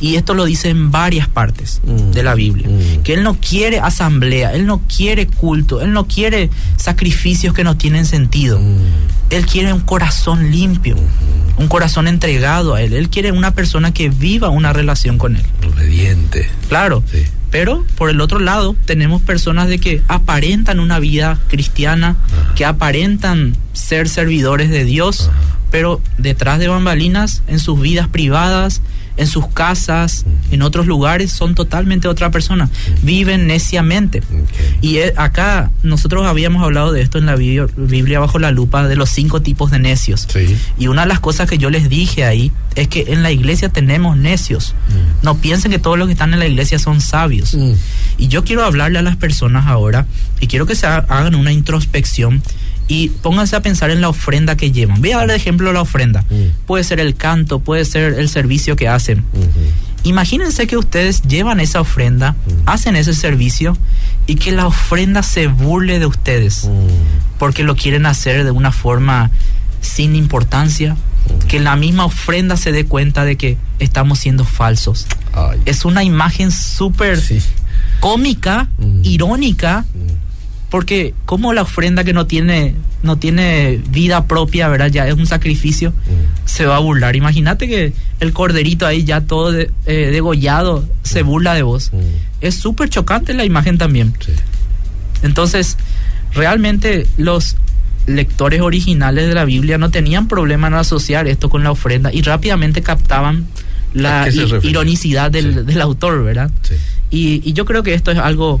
y 0.00 0.16
esto 0.16 0.34
lo 0.34 0.44
dice 0.44 0.70
en 0.70 0.90
varias 0.90 1.28
partes 1.28 1.80
mm. 1.84 2.12
de 2.12 2.22
la 2.22 2.34
Biblia, 2.34 2.68
mm. 2.68 3.02
que 3.02 3.14
Él 3.14 3.22
no 3.22 3.34
quiere 3.34 3.80
asamblea, 3.80 4.52
Él 4.54 4.66
no 4.66 4.82
quiere 4.94 5.26
culto, 5.26 5.80
Él 5.80 5.92
no 5.92 6.06
quiere 6.06 6.50
sacrificios 6.76 7.54
que 7.54 7.64
no 7.64 7.76
tienen 7.76 8.06
sentido. 8.06 8.58
Mm. 8.58 9.30
Él 9.30 9.46
quiere 9.46 9.72
un 9.72 9.80
corazón 9.80 10.50
limpio, 10.50 10.96
un 11.56 11.68
corazón 11.68 12.08
entregado 12.08 12.74
a 12.74 12.82
Él. 12.82 12.94
Él 12.94 13.10
quiere 13.10 13.30
una 13.30 13.54
persona 13.54 13.92
que 13.92 14.08
viva 14.08 14.48
una 14.48 14.72
relación 14.72 15.18
con 15.18 15.36
Él. 15.36 15.44
Obediente. 15.72 16.50
Claro. 16.68 17.04
Pero 17.50 17.84
por 17.96 18.10
el 18.10 18.20
otro 18.20 18.38
lado 18.38 18.76
tenemos 18.86 19.22
personas 19.22 19.68
de 19.68 19.78
que 19.78 20.02
aparentan 20.08 20.80
una 20.80 20.98
vida 20.98 21.38
cristiana, 21.48 22.16
que 22.54 22.64
aparentan 22.64 23.56
ser 23.72 24.08
servidores 24.08 24.70
de 24.70 24.84
Dios, 24.84 25.30
pero 25.70 26.00
detrás 26.16 26.58
de 26.58 26.68
bambalinas, 26.68 27.42
en 27.48 27.58
sus 27.58 27.80
vidas 27.80 28.08
privadas, 28.08 28.82
en 29.20 29.26
sus 29.26 29.46
casas, 29.48 30.24
en 30.50 30.62
otros 30.62 30.86
lugares, 30.86 31.30
son 31.30 31.54
totalmente 31.54 32.08
otra 32.08 32.30
persona. 32.30 32.70
Viven 33.02 33.46
neciamente. 33.46 34.22
Y 34.80 34.96
eh, 34.96 35.12
acá 35.18 35.70
nosotros 35.82 36.26
habíamos 36.26 36.62
hablado 36.62 36.90
de 36.90 37.02
esto 37.02 37.18
en 37.18 37.26
la 37.26 37.36
Biblia 37.36 38.18
bajo 38.18 38.38
la 38.38 38.50
lupa, 38.50 38.88
de 38.88 38.96
los 38.96 39.10
cinco 39.10 39.42
tipos 39.42 39.70
de 39.70 39.78
necios. 39.78 40.26
Y 40.78 40.86
una 40.86 41.02
de 41.02 41.08
las 41.08 41.20
cosas 41.20 41.50
que 41.50 41.58
yo 41.58 41.68
les 41.68 41.90
dije 41.90 42.24
ahí 42.24 42.50
es 42.76 42.88
que 42.88 43.04
en 43.08 43.22
la 43.22 43.30
iglesia 43.30 43.68
tenemos 43.68 44.16
necios. 44.16 44.74
Mm. 44.88 45.24
No 45.26 45.36
piensen 45.36 45.70
que 45.70 45.78
todos 45.78 45.98
los 45.98 46.08
que 46.08 46.12
están 46.12 46.32
en 46.32 46.38
la 46.38 46.46
iglesia 46.46 46.78
son 46.78 47.02
sabios. 47.02 47.54
Mm. 47.54 47.72
Y 48.16 48.28
yo 48.28 48.42
quiero 48.42 48.64
hablarle 48.64 49.00
a 49.00 49.02
las 49.02 49.16
personas 49.16 49.66
ahora 49.66 50.06
y 50.40 50.46
quiero 50.46 50.64
que 50.64 50.74
se 50.74 50.86
hagan 50.86 51.34
una 51.34 51.52
introspección 51.52 52.42
y 52.90 53.08
pónganse 53.08 53.54
a 53.54 53.62
pensar 53.62 53.92
en 53.92 54.00
la 54.00 54.08
ofrenda 54.08 54.56
que 54.56 54.72
llevan. 54.72 55.00
Voy 55.00 55.12
a 55.12 55.18
dar 55.18 55.28
de 55.28 55.36
ejemplo 55.36 55.72
la 55.72 55.80
ofrenda. 55.80 56.24
Mm. 56.28 56.66
Puede 56.66 56.82
ser 56.82 56.98
el 56.98 57.14
canto, 57.14 57.60
puede 57.60 57.84
ser 57.84 58.14
el 58.14 58.28
servicio 58.28 58.74
que 58.74 58.88
hacen. 58.88 59.24
Imagínense 60.02 60.66
que 60.66 60.76
ustedes 60.76 61.22
llevan 61.22 61.60
esa 61.60 61.80
ofrenda, 61.80 62.32
mm. 62.32 62.68
hacen 62.68 62.96
ese 62.96 63.14
servicio 63.14 63.76
y 64.26 64.34
que 64.34 64.50
la 64.50 64.66
ofrenda 64.66 65.22
se 65.22 65.46
burle 65.46 66.00
de 66.00 66.06
ustedes 66.06 66.64
mm. 66.64 67.38
porque 67.38 67.62
lo 67.62 67.76
quieren 67.76 68.06
hacer 68.06 68.42
de 68.42 68.50
una 68.50 68.72
forma 68.72 69.30
sin 69.80 70.16
importancia. 70.16 70.96
Que 71.46 71.60
la 71.60 71.76
misma 71.76 72.06
ofrenda 72.06 72.56
se 72.56 72.72
dé 72.72 72.86
cuenta 72.86 73.24
de 73.24 73.36
que 73.36 73.56
estamos 73.78 74.18
siendo 74.18 74.44
falsos. 74.44 75.06
Es 75.64 75.84
una 75.84 76.02
imagen 76.02 76.50
súper 76.50 77.22
cómica, 78.00 78.68
irónica 79.04 79.84
porque 80.70 81.14
como 81.26 81.52
la 81.52 81.62
ofrenda 81.62 82.04
que 82.04 82.12
no 82.12 82.26
tiene 82.26 82.74
no 83.02 83.16
tiene 83.16 83.80
vida 83.90 84.26
propia, 84.26 84.68
¿verdad? 84.68 84.90
Ya 84.90 85.08
es 85.08 85.14
un 85.14 85.26
sacrificio, 85.26 85.90
mm. 85.90 86.46
se 86.46 86.66
va 86.66 86.76
a 86.76 86.80
burlar. 86.80 87.16
Imagínate 87.16 87.66
que 87.66 87.92
el 88.20 88.32
corderito 88.32 88.86
ahí 88.86 89.04
ya 89.04 89.22
todo 89.22 89.58
eh, 89.58 89.68
degollado 89.86 90.86
se 91.02 91.24
mm. 91.24 91.26
burla 91.26 91.54
de 91.54 91.62
vos. 91.62 91.90
Mm. 91.92 91.98
Es 92.40 92.56
súper 92.56 92.88
chocante 92.90 93.32
la 93.34 93.44
imagen 93.44 93.78
también. 93.78 94.14
Entonces, 95.22 95.76
realmente 96.34 97.06
los 97.16 97.56
lectores 98.06 98.60
originales 98.60 99.28
de 99.28 99.34
la 99.34 99.44
Biblia 99.44 99.78
no 99.78 99.90
tenían 99.90 100.28
problema 100.28 100.68
en 100.68 100.74
asociar 100.74 101.26
esto 101.26 101.48
con 101.48 101.64
la 101.64 101.70
ofrenda 101.70 102.12
y 102.12 102.22
rápidamente 102.22 102.82
captaban 102.82 103.46
la 103.92 104.28
ironicidad 104.62 105.30
del, 105.30 105.66
del, 105.66 105.80
autor, 105.80 106.22
¿verdad? 106.22 106.50
Y, 107.10 107.42
y, 107.44 107.54
yo 107.54 107.64
creo 107.64 107.82
que 107.82 107.92
esto 107.92 108.12
es 108.12 108.18
algo 108.18 108.60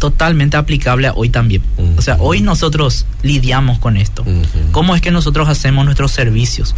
totalmente 0.00 0.56
aplicable 0.56 1.06
a 1.06 1.12
hoy 1.12 1.28
también. 1.28 1.62
O 1.96 2.02
sea, 2.02 2.16
hoy 2.18 2.40
nosotros 2.40 3.06
lidiamos 3.22 3.78
con 3.78 3.96
esto. 3.96 4.24
¿Cómo 4.72 4.96
es 4.96 5.02
que 5.02 5.12
nosotros 5.12 5.48
hacemos 5.48 5.84
nuestros 5.84 6.10
servicios? 6.10 6.74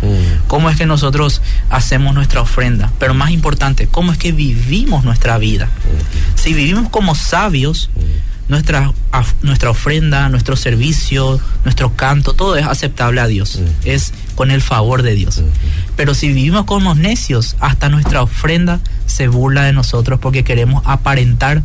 ¿Cómo 0.48 0.68
es 0.68 0.76
que 0.76 0.84
nosotros 0.84 1.40
hacemos 1.70 2.14
nuestra 2.14 2.42
ofrenda? 2.42 2.92
Pero 2.98 3.14
más 3.14 3.30
importante, 3.30 3.86
¿cómo 3.86 4.12
es 4.12 4.18
que 4.18 4.32
vivimos 4.32 5.04
nuestra 5.04 5.38
vida? 5.38 5.70
Si 6.34 6.52
vivimos 6.52 6.90
como 6.90 7.14
sabios, 7.14 7.88
nuestra, 8.52 8.92
nuestra 9.40 9.70
ofrenda, 9.70 10.28
nuestro 10.28 10.56
servicio, 10.56 11.40
nuestro 11.64 11.96
canto, 11.96 12.34
todo 12.34 12.56
es 12.56 12.66
aceptable 12.66 13.22
a 13.22 13.26
Dios. 13.26 13.58
Es 13.82 14.12
con 14.34 14.50
el 14.50 14.60
favor 14.60 15.02
de 15.02 15.14
Dios. 15.14 15.42
Pero 15.96 16.12
si 16.12 16.28
vivimos 16.28 16.66
como 16.66 16.94
necios, 16.94 17.56
hasta 17.60 17.88
nuestra 17.88 18.22
ofrenda 18.22 18.80
se 19.06 19.28
burla 19.28 19.64
de 19.64 19.72
nosotros 19.72 20.20
porque 20.20 20.44
queremos 20.44 20.82
aparentar 20.84 21.62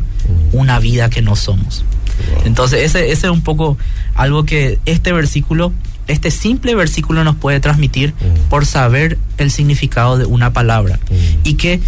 una 0.52 0.78
vida 0.78 1.10
que 1.10 1.20
no 1.20 1.36
somos. 1.36 1.84
Entonces, 2.46 2.80
ese, 2.84 3.12
ese 3.12 3.26
es 3.26 3.32
un 3.32 3.42
poco 3.42 3.76
algo 4.14 4.44
que 4.44 4.78
este 4.86 5.12
versículo, 5.12 5.74
este 6.06 6.30
simple 6.30 6.74
versículo 6.74 7.22
nos 7.22 7.36
puede 7.36 7.60
transmitir 7.60 8.14
por 8.48 8.64
saber 8.64 9.18
el 9.36 9.50
significado 9.50 10.16
de 10.16 10.24
una 10.24 10.54
palabra. 10.54 10.98
Y 11.44 11.54
que 11.54 11.82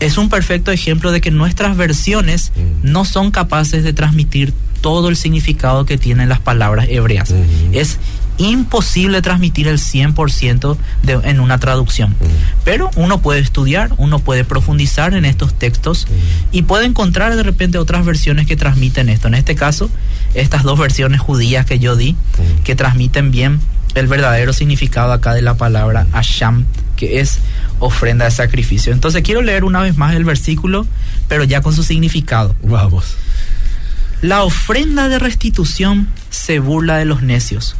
es 0.00 0.18
un 0.18 0.28
perfecto 0.28 0.70
ejemplo 0.70 1.12
de 1.12 1.20
que 1.20 1.30
nuestras 1.30 1.76
versiones 1.76 2.52
no 2.82 3.04
son 3.04 3.30
capaces 3.30 3.84
de 3.84 3.92
transmitir 3.92 4.54
todo 4.80 5.08
el 5.08 5.16
significado 5.16 5.84
que 5.86 5.98
tienen 5.98 6.28
las 6.28 6.40
palabras 6.40 6.86
hebreas. 6.88 7.34
Es 7.72 7.98
imposible 8.38 9.20
transmitir 9.20 9.66
el 9.66 9.78
100% 9.78 10.76
de, 11.02 11.12
en 11.24 11.40
una 11.40 11.58
traducción. 11.58 12.14
Pero 12.64 12.90
uno 12.94 13.20
puede 13.20 13.40
estudiar, 13.40 13.90
uno 13.96 14.20
puede 14.20 14.44
profundizar 14.44 15.14
en 15.14 15.24
estos 15.24 15.54
textos 15.54 16.06
y 16.52 16.62
puede 16.62 16.86
encontrar 16.86 17.34
de 17.34 17.42
repente 17.42 17.78
otras 17.78 18.04
versiones 18.04 18.46
que 18.46 18.56
transmiten 18.56 19.08
esto. 19.08 19.26
En 19.26 19.34
este 19.34 19.56
caso, 19.56 19.90
estas 20.34 20.62
dos 20.62 20.78
versiones 20.78 21.20
judías 21.20 21.66
que 21.66 21.80
yo 21.80 21.96
di, 21.96 22.14
que 22.62 22.76
transmiten 22.76 23.32
bien 23.32 23.60
el 23.94 24.06
verdadero 24.06 24.52
significado 24.52 25.12
acá 25.12 25.34
de 25.34 25.42
la 25.42 25.56
palabra 25.56 26.06
Asham, 26.12 26.66
que 26.96 27.20
es 27.20 27.40
ofrenda 27.78 28.24
de 28.24 28.30
sacrificio. 28.30 28.92
Entonces 28.92 29.22
quiero 29.22 29.42
leer 29.42 29.64
una 29.64 29.80
vez 29.80 29.96
más 29.96 30.14
el 30.14 30.24
versículo, 30.24 30.86
pero 31.28 31.44
ya 31.44 31.62
con 31.62 31.74
su 31.74 31.82
significado. 31.82 32.54
Vamos. 32.62 33.16
La 34.20 34.42
ofrenda 34.42 35.08
de 35.08 35.18
restitución 35.18 36.08
se 36.30 36.58
burla 36.58 36.96
de 36.96 37.04
los 37.04 37.22
necios, 37.22 37.76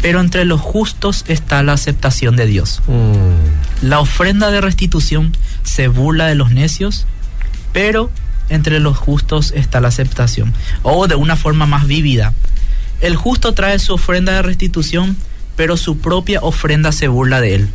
pero 0.00 0.20
entre 0.20 0.44
los 0.44 0.60
justos 0.60 1.24
está 1.26 1.62
la 1.62 1.72
aceptación 1.72 2.36
de 2.36 2.46
Dios. 2.46 2.82
Mm. 2.86 3.86
La 3.88 3.98
ofrenda 3.98 4.50
de 4.50 4.60
restitución 4.60 5.32
se 5.64 5.88
burla 5.88 6.26
de 6.26 6.36
los 6.36 6.52
necios, 6.52 7.06
pero 7.72 8.10
entre 8.48 8.78
los 8.80 8.96
justos 8.96 9.52
está 9.56 9.80
la 9.80 9.88
aceptación. 9.88 10.52
O 10.82 11.08
de 11.08 11.16
una 11.16 11.36
forma 11.36 11.66
más 11.66 11.86
vívida, 11.86 12.32
el 13.00 13.16
justo 13.16 13.52
trae 13.52 13.78
su 13.78 13.94
ofrenda 13.94 14.32
de 14.32 14.42
restitución, 14.42 15.16
pero 15.56 15.76
su 15.76 15.98
propia 15.98 16.40
ofrenda 16.42 16.92
se 16.92 17.08
burla 17.08 17.40
de 17.40 17.54
él. 17.56 17.70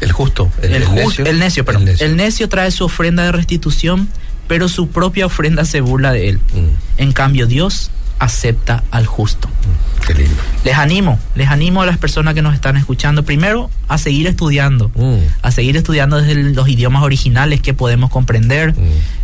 El 0.00 0.12
justo, 0.12 0.50
el, 0.62 0.72
necio, 0.94 1.24
el 1.24 1.38
necio, 1.38 1.64
perdón. 1.64 1.88
El 1.98 2.16
necio 2.16 2.48
trae 2.48 2.70
su 2.70 2.84
ofrenda 2.84 3.24
de 3.24 3.32
restitución, 3.32 4.08
pero 4.46 4.68
su 4.68 4.88
propia 4.88 5.26
ofrenda 5.26 5.64
se 5.64 5.80
burla 5.80 6.12
de 6.12 6.28
él. 6.28 6.38
Mm. 6.38 7.00
En 7.00 7.12
cambio, 7.12 7.46
Dios 7.46 7.90
acepta 8.18 8.84
al 8.90 9.06
justo. 9.06 9.48
Mm, 9.48 10.06
qué 10.06 10.14
lindo. 10.14 10.42
Les 10.64 10.76
animo, 10.76 11.18
les 11.34 11.48
animo 11.48 11.82
a 11.82 11.86
las 11.86 11.98
personas 11.98 12.34
que 12.34 12.42
nos 12.42 12.54
están 12.54 12.76
escuchando, 12.76 13.24
primero 13.24 13.70
a 13.88 13.98
seguir 13.98 14.26
estudiando, 14.26 14.90
mm. 14.94 15.18
a 15.42 15.50
seguir 15.50 15.76
estudiando 15.76 16.20
desde 16.20 16.34
los 16.34 16.68
idiomas 16.68 17.02
originales 17.02 17.60
que 17.60 17.74
podemos 17.74 18.10
comprender, 18.10 18.74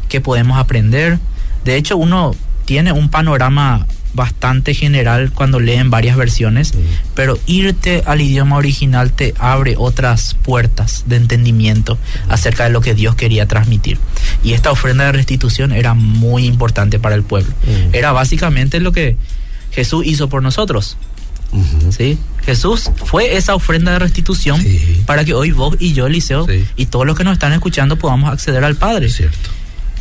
que 0.09 0.21
podemos 0.21 0.59
aprender. 0.59 1.19
De 1.65 1.77
hecho, 1.77 1.97
uno 1.97 2.35
tiene 2.65 2.93
un 2.93 3.09
panorama 3.11 3.87
bastante 4.15 4.75
general 4.75 5.33
cuando 5.33 5.61
leen 5.61 5.91
varias 5.91 6.17
versiones, 6.17 6.73
pero 7.15 7.39
irte 7.47 8.03
al 8.07 8.21
idioma 8.21 8.57
original 8.57 9.13
te 9.13 9.35
abre 9.39 9.75
otras 9.79 10.35
puertas 10.35 11.05
de 11.07 11.17
entendimiento 11.17 11.99
acerca 12.29 12.65
de 12.65 12.71
lo 12.71 12.81
que 12.81 12.95
Dios 12.95 13.15
quería 13.15 13.47
transmitir. 13.47 13.99
Y 14.45 14.53
esta 14.53 14.71
ofrenda 14.71 15.05
de 15.05 15.13
restitución 15.13 15.73
era 15.73 15.95
muy 15.95 16.47
importante 16.47 16.99
para 16.99 17.15
el 17.15 17.23
pueblo. 17.23 17.53
Era 17.93 18.13
básicamente 18.13 18.81
lo 18.81 18.93
que 18.93 19.17
Jesús 19.71 20.07
hizo 20.07 20.29
por 20.29 20.43
nosotros. 20.43 20.97
¿Sí? 21.91 22.19
Jesús 22.45 22.91
fue 23.05 23.37
esa 23.37 23.55
ofrenda 23.55 23.93
de 23.93 23.99
restitución 23.99 24.65
para 25.07 25.25
que 25.25 25.35
hoy 25.35 25.53
vos 25.53 25.77
y 25.79 25.93
yo, 25.93 26.07
Eliseo, 26.07 26.47
y 26.77 26.87
todos 26.87 27.07
los 27.07 27.17
que 27.17 27.25
nos 27.25 27.35
están 27.35 27.53
escuchando 27.53 27.97
podamos 27.97 28.33
acceder 28.33 28.65
al 28.65 28.77
Padre. 28.77 29.11
Cierto. 29.11 29.51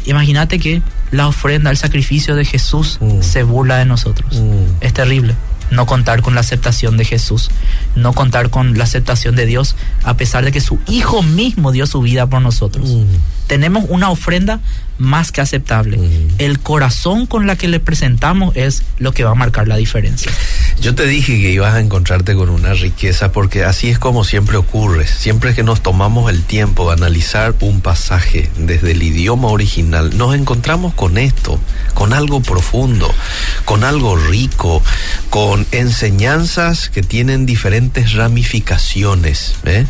Imagínate 0.05 0.59
que 0.59 0.81
la 1.11 1.27
ofrenda, 1.27 1.69
el 1.69 1.77
sacrificio 1.77 2.35
de 2.35 2.45
Jesús 2.45 2.97
mm. 3.01 3.21
se 3.21 3.43
burla 3.43 3.77
de 3.77 3.85
nosotros. 3.85 4.39
Mm. 4.39 4.81
Es 4.81 4.93
terrible 4.93 5.35
no 5.71 5.85
contar 5.85 6.21
con 6.21 6.35
la 6.35 6.41
aceptación 6.41 6.97
de 6.97 7.05
Jesús, 7.05 7.49
no 7.95 8.13
contar 8.13 8.49
con 8.49 8.77
la 8.77 8.83
aceptación 8.83 9.35
de 9.35 9.45
Dios, 9.45 9.75
a 10.03 10.15
pesar 10.15 10.45
de 10.45 10.51
que 10.51 10.61
su 10.61 10.79
Hijo 10.87 11.23
mismo 11.23 11.71
dio 11.71 11.87
su 11.87 12.01
vida 12.01 12.27
por 12.27 12.41
nosotros. 12.41 12.89
Mm. 12.89 13.05
Tenemos 13.47 13.85
una 13.89 14.09
ofrenda 14.09 14.61
más 15.01 15.31
que 15.31 15.41
aceptable. 15.41 15.99
El 16.37 16.59
corazón 16.59 17.25
con 17.25 17.47
la 17.47 17.55
que 17.55 17.67
le 17.67 17.79
presentamos 17.79 18.55
es 18.55 18.83
lo 18.99 19.13
que 19.13 19.23
va 19.23 19.31
a 19.31 19.35
marcar 19.35 19.67
la 19.67 19.75
diferencia. 19.75 20.31
Yo 20.79 20.95
te 20.95 21.05
dije 21.05 21.41
que 21.41 21.51
ibas 21.51 21.73
a 21.73 21.79
encontrarte 21.79 22.35
con 22.35 22.49
una 22.49 22.73
riqueza 22.75 23.31
porque 23.31 23.63
así 23.63 23.89
es 23.89 23.99
como 23.99 24.23
siempre 24.23 24.57
ocurre. 24.57 25.07
Siempre 25.07 25.55
que 25.55 25.63
nos 25.63 25.81
tomamos 25.81 26.29
el 26.31 26.43
tiempo 26.43 26.87
de 26.87 26.93
analizar 26.93 27.55
un 27.61 27.81
pasaje 27.81 28.49
desde 28.57 28.91
el 28.91 29.01
idioma 29.01 29.47
original, 29.47 30.15
nos 30.17 30.35
encontramos 30.35 30.93
con 30.93 31.17
esto, 31.17 31.59
con 31.95 32.13
algo 32.13 32.41
profundo, 32.41 33.11
con 33.65 33.83
algo 33.83 34.15
rico, 34.15 34.83
con 35.29 35.60
enseñanzas 35.71 36.89
que 36.89 37.01
tienen 37.01 37.45
diferentes 37.45 38.13
ramificaciones. 38.13 39.55
¿eh? 39.65 39.85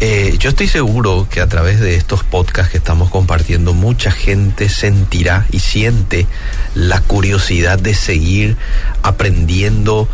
Eh, 0.00 0.36
yo 0.38 0.50
estoy 0.50 0.68
seguro 0.68 1.26
que 1.30 1.40
a 1.40 1.48
través 1.48 1.80
de 1.80 1.94
estos 1.94 2.22
podcasts 2.22 2.70
que 2.70 2.76
estamos 2.76 3.10
compartiendo, 3.10 3.72
mucha 3.72 4.10
gente 4.10 4.68
sentirá 4.68 5.46
y 5.50 5.60
siente 5.60 6.26
la 6.74 7.00
curiosidad 7.00 7.78
de 7.78 7.94
seguir 7.94 8.56
aprendiendo 9.02 10.08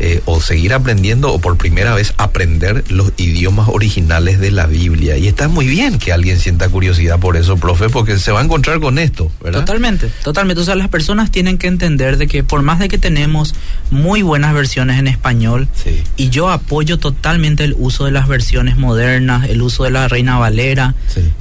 eh, 0.00 0.22
o 0.26 0.40
seguir 0.40 0.74
aprendiendo 0.74 1.32
o 1.32 1.40
por 1.40 1.56
primera 1.56 1.92
vez 1.92 2.14
aprender 2.18 2.84
los 2.88 3.12
idiomas 3.16 3.68
originales 3.68 4.38
de 4.38 4.52
la 4.52 4.66
Biblia. 4.66 5.16
Y 5.18 5.26
está 5.26 5.48
muy 5.48 5.66
bien 5.66 5.98
que 5.98 6.12
alguien 6.12 6.38
sienta 6.38 6.68
curiosidad 6.68 7.18
por 7.18 7.36
eso, 7.36 7.56
profe, 7.56 7.88
porque 7.88 8.16
se 8.18 8.30
va 8.30 8.40
a 8.40 8.44
encontrar 8.44 8.78
con 8.78 9.00
esto, 9.00 9.30
¿verdad? 9.42 9.60
Totalmente, 9.60 10.08
totalmente. 10.22 10.62
O 10.62 10.64
sea, 10.64 10.76
las 10.76 10.88
personas 10.88 11.32
tienen 11.32 11.58
que 11.58 11.66
entender 11.66 12.16
de 12.16 12.28
que 12.28 12.44
por 12.44 12.62
más 12.62 12.78
de 12.78 12.88
que 12.88 12.98
tenemos 12.98 13.56
muy 13.90 14.22
buenas 14.22 14.54
versiones 14.54 15.00
en 15.00 15.08
español, 15.08 15.68
y 16.16 16.30
yo 16.30 16.48
apoyo 16.48 16.98
totalmente 16.98 17.64
el 17.64 17.74
uso 17.76 18.04
de 18.04 18.12
las 18.12 18.28
versiones 18.28 18.76
modernas, 18.76 19.27
el 19.36 19.62
uso 19.62 19.84
de 19.84 19.90
la 19.90 20.08
Reina 20.08 20.38
Valera, 20.38 20.94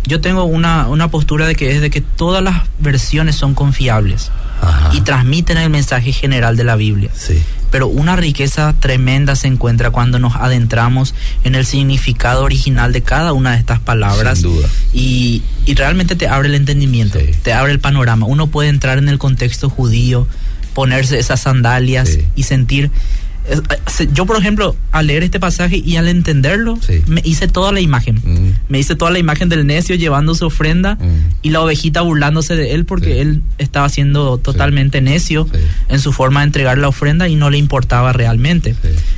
yo 0.05 0.21
tengo 0.21 0.43
una, 0.43 0.87
una 0.87 1.09
postura 1.09 1.47
de 1.47 1.55
que 1.55 1.75
es 1.75 1.81
de 1.81 1.89
que 1.89 2.01
todas 2.01 2.43
las 2.43 2.63
versiones 2.79 3.35
son 3.35 3.53
confiables 3.53 4.31
y 4.93 5.01
transmiten 5.01 5.57
el 5.57 5.69
mensaje 5.69 6.11
general 6.11 6.57
de 6.57 6.63
la 6.63 6.75
Biblia. 6.75 7.09
Sí 7.13 7.43
pero 7.71 7.87
una 7.87 8.15
riqueza 8.15 8.73
tremenda 8.79 9.35
se 9.35 9.47
encuentra 9.47 9.91
cuando 9.91 10.19
nos 10.19 10.35
adentramos 10.35 11.13
en 11.43 11.55
el 11.55 11.65
significado 11.65 12.43
original 12.43 12.93
de 12.93 13.01
cada 13.01 13.33
una 13.33 13.51
de 13.51 13.57
estas 13.57 13.79
palabras. 13.79 14.39
Sin 14.39 14.53
duda. 14.53 14.69
Y, 14.93 15.43
y 15.65 15.75
realmente 15.75 16.15
te 16.15 16.27
abre 16.27 16.47
el 16.47 16.55
entendimiento, 16.55 17.19
te 17.43 17.53
abre 17.53 17.71
el 17.71 17.79
panorama. 17.79 18.25
Uno 18.25 18.47
puede 18.47 18.69
entrar 18.69 18.97
en 18.97 19.09
el 19.09 19.17
contexto 19.17 19.69
judío, 19.69 20.27
ponerse 20.73 21.19
esas 21.19 21.41
sandalias 21.41 22.17
y 22.35 22.43
sentir 22.43 22.91
yo 24.13 24.25
por 24.25 24.37
ejemplo 24.37 24.75
al 24.91 25.07
leer 25.07 25.23
este 25.23 25.39
pasaje 25.39 25.77
y 25.77 25.95
al 25.95 26.07
entenderlo 26.07 26.77
me 27.07 27.21
hice 27.23 27.47
toda 27.47 27.71
la 27.71 27.79
imagen. 27.79 28.15
Mm. 28.23 28.53
me 28.69 28.79
hice 28.79 28.95
toda 28.95 29.11
la 29.11 29.19
imagen 29.19 29.49
del 29.49 29.65
necio 29.65 29.95
llevando 29.95 30.35
su 30.35 30.45
ofrenda 30.45 30.95
mm. 30.95 31.37
y 31.43 31.49
la 31.51 31.61
ovejita 31.61 32.01
burlándose 32.01 32.55
de 32.55 32.73
él 32.73 32.85
porque 32.85 33.21
él 33.21 33.41
estaba 33.57 33.87
siendo 33.89 34.37
totalmente 34.37 35.01
necio 35.01 35.47
en 35.89 35.99
su 35.99 36.11
forma 36.11 36.41
de 36.41 36.47
entregar 36.47 36.77
la 36.77 36.87
ofrenda 36.87 37.27
y 37.27 37.35
no 37.35 37.49
le 37.49 37.57
importaba 37.57 38.13
realmente. 38.13 38.75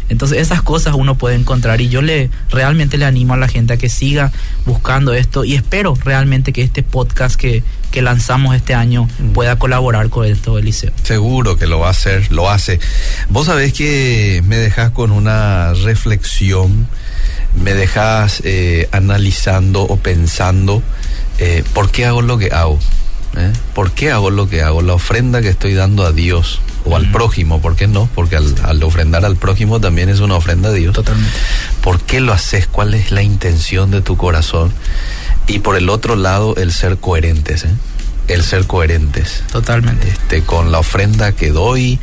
Entonces 0.09 0.39
esas 0.39 0.61
cosas 0.61 0.95
uno 0.97 1.15
puede 1.15 1.35
encontrar 1.35 1.81
y 1.81 1.89
yo 1.89 2.01
le 2.01 2.29
realmente 2.49 2.97
le 2.97 3.05
animo 3.05 3.33
a 3.33 3.37
la 3.37 3.47
gente 3.47 3.73
a 3.73 3.77
que 3.77 3.89
siga 3.89 4.31
buscando 4.65 5.13
esto 5.13 5.43
y 5.43 5.55
espero 5.55 5.95
realmente 6.03 6.53
que 6.53 6.61
este 6.61 6.83
podcast 6.83 7.35
que 7.35 7.63
que 7.91 8.01
lanzamos 8.01 8.55
este 8.55 8.73
año 8.73 9.07
mm. 9.19 9.31
pueda 9.33 9.57
colaborar 9.57 10.09
con 10.09 10.25
esto, 10.25 10.57
Eliseo. 10.57 10.91
Seguro 11.03 11.57
que 11.57 11.67
lo 11.67 11.79
va 11.79 11.87
a 11.87 11.91
hacer, 11.91 12.31
lo 12.31 12.49
hace. 12.49 12.79
Vos 13.29 13.47
sabés 13.47 13.73
que 13.73 14.41
me 14.45 14.57
dejas 14.57 14.91
con 14.91 15.11
una 15.11 15.73
reflexión, 15.73 16.87
me 17.55 17.73
dejas 17.73 18.41
eh, 18.45 18.87
analizando 18.91 19.83
o 19.83 19.97
pensando 19.97 20.83
eh, 21.39 21.63
por 21.73 21.91
qué 21.91 22.05
hago 22.05 22.21
lo 22.21 22.37
que 22.37 22.51
hago. 22.51 22.79
¿Eh? 23.37 23.53
¿Por 23.75 23.91
qué 23.91 24.11
hago 24.11 24.31
lo 24.31 24.49
que 24.49 24.63
hago? 24.63 24.81
La 24.81 24.93
ofrenda 24.93 25.41
que 25.41 25.49
estoy 25.49 25.75
dando 25.75 26.03
a 26.03 26.11
Dios 26.11 26.61
o 26.85 26.95
al 26.95 27.07
mm. 27.07 27.11
prójimo, 27.11 27.61
¿por 27.61 27.75
qué 27.75 27.87
no? 27.87 28.09
Porque 28.15 28.35
al, 28.35 28.55
al, 28.63 28.81
ofrendar 28.83 29.25
al 29.25 29.35
prójimo 29.35 29.79
también 29.79 30.09
es 30.09 30.19
una 30.19 30.35
ofrenda 30.35 30.69
a 30.69 30.73
Dios. 30.73 30.93
Totalmente. 30.93 31.31
¿Por 31.81 31.99
qué 32.01 32.21
lo 32.21 32.33
haces? 32.33 32.67
¿Cuál 32.67 32.93
es 32.93 33.11
la 33.11 33.21
intención 33.21 33.91
de 33.91 34.01
tu 34.01 34.17
corazón? 34.17 34.73
Y 35.49 35.59
por 35.59 35.75
el 35.75 35.89
otro 35.89 36.15
lado, 36.15 36.55
el 36.57 36.71
ser 36.71 36.97
coherentes, 36.97 37.65
¿eh? 37.65 37.73
El 38.27 38.43
ser 38.43 38.67
coherentes. 38.67 39.43
Totalmente. 39.51 40.07
Este, 40.07 40.43
con 40.43 40.71
la 40.71 40.77
ofrenda 40.77 41.31
que 41.31 41.49
doy, 41.49 41.99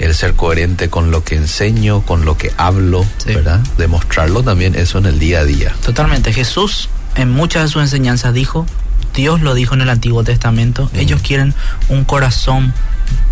el 0.00 0.12
ser 0.16 0.34
coherente 0.34 0.90
con 0.90 1.12
lo 1.12 1.22
que 1.22 1.36
enseño, 1.36 2.02
con 2.02 2.24
lo 2.24 2.36
que 2.36 2.52
hablo, 2.56 3.06
¿verdad? 3.24 3.60
Demostrarlo 3.76 4.42
también 4.42 4.74
eso 4.74 4.98
en 4.98 5.06
el 5.06 5.20
día 5.20 5.40
a 5.40 5.44
día. 5.44 5.72
Totalmente. 5.84 6.32
Jesús 6.32 6.88
en 7.14 7.30
muchas 7.30 7.62
de 7.62 7.68
sus 7.68 7.82
enseñanzas 7.82 8.34
dijo, 8.34 8.66
Dios 9.14 9.40
lo 9.40 9.54
dijo 9.54 9.74
en 9.74 9.82
el 9.82 9.90
Antiguo 9.90 10.24
Testamento, 10.24 10.90
ellos 10.94 11.20
quieren 11.22 11.54
un 11.88 12.04
corazón 12.04 12.74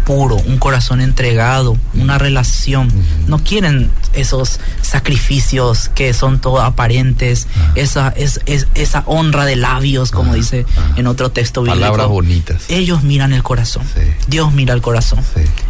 puro, 0.04 0.36
un 0.36 0.58
corazón 0.58 1.00
entregado, 1.00 1.76
una 1.94 2.16
relación. 2.16 2.92
No 3.26 3.38
quieren 3.38 3.90
esos 4.12 4.60
sacrificios 4.80 5.90
que 5.94 6.14
son 6.14 6.40
todo 6.40 6.60
aparentes, 6.62 7.48
ah. 7.56 7.72
esa, 7.74 8.08
es, 8.10 8.40
esa 8.74 9.02
honra 9.06 9.44
de 9.44 9.56
labios, 9.56 10.12
como 10.12 10.32
ah, 10.32 10.36
dice 10.36 10.64
ah. 10.76 10.94
en 10.96 11.06
otro 11.06 11.30
texto 11.30 11.62
bíblico. 11.62 11.80
Palabras 11.80 12.08
bonitas. 12.08 12.64
Ellos 12.68 13.02
miran 13.02 13.32
el 13.32 13.42
corazón. 13.42 13.82
Dios 14.28 14.52
mira 14.52 14.74
el 14.74 14.80
corazón. 14.80 15.20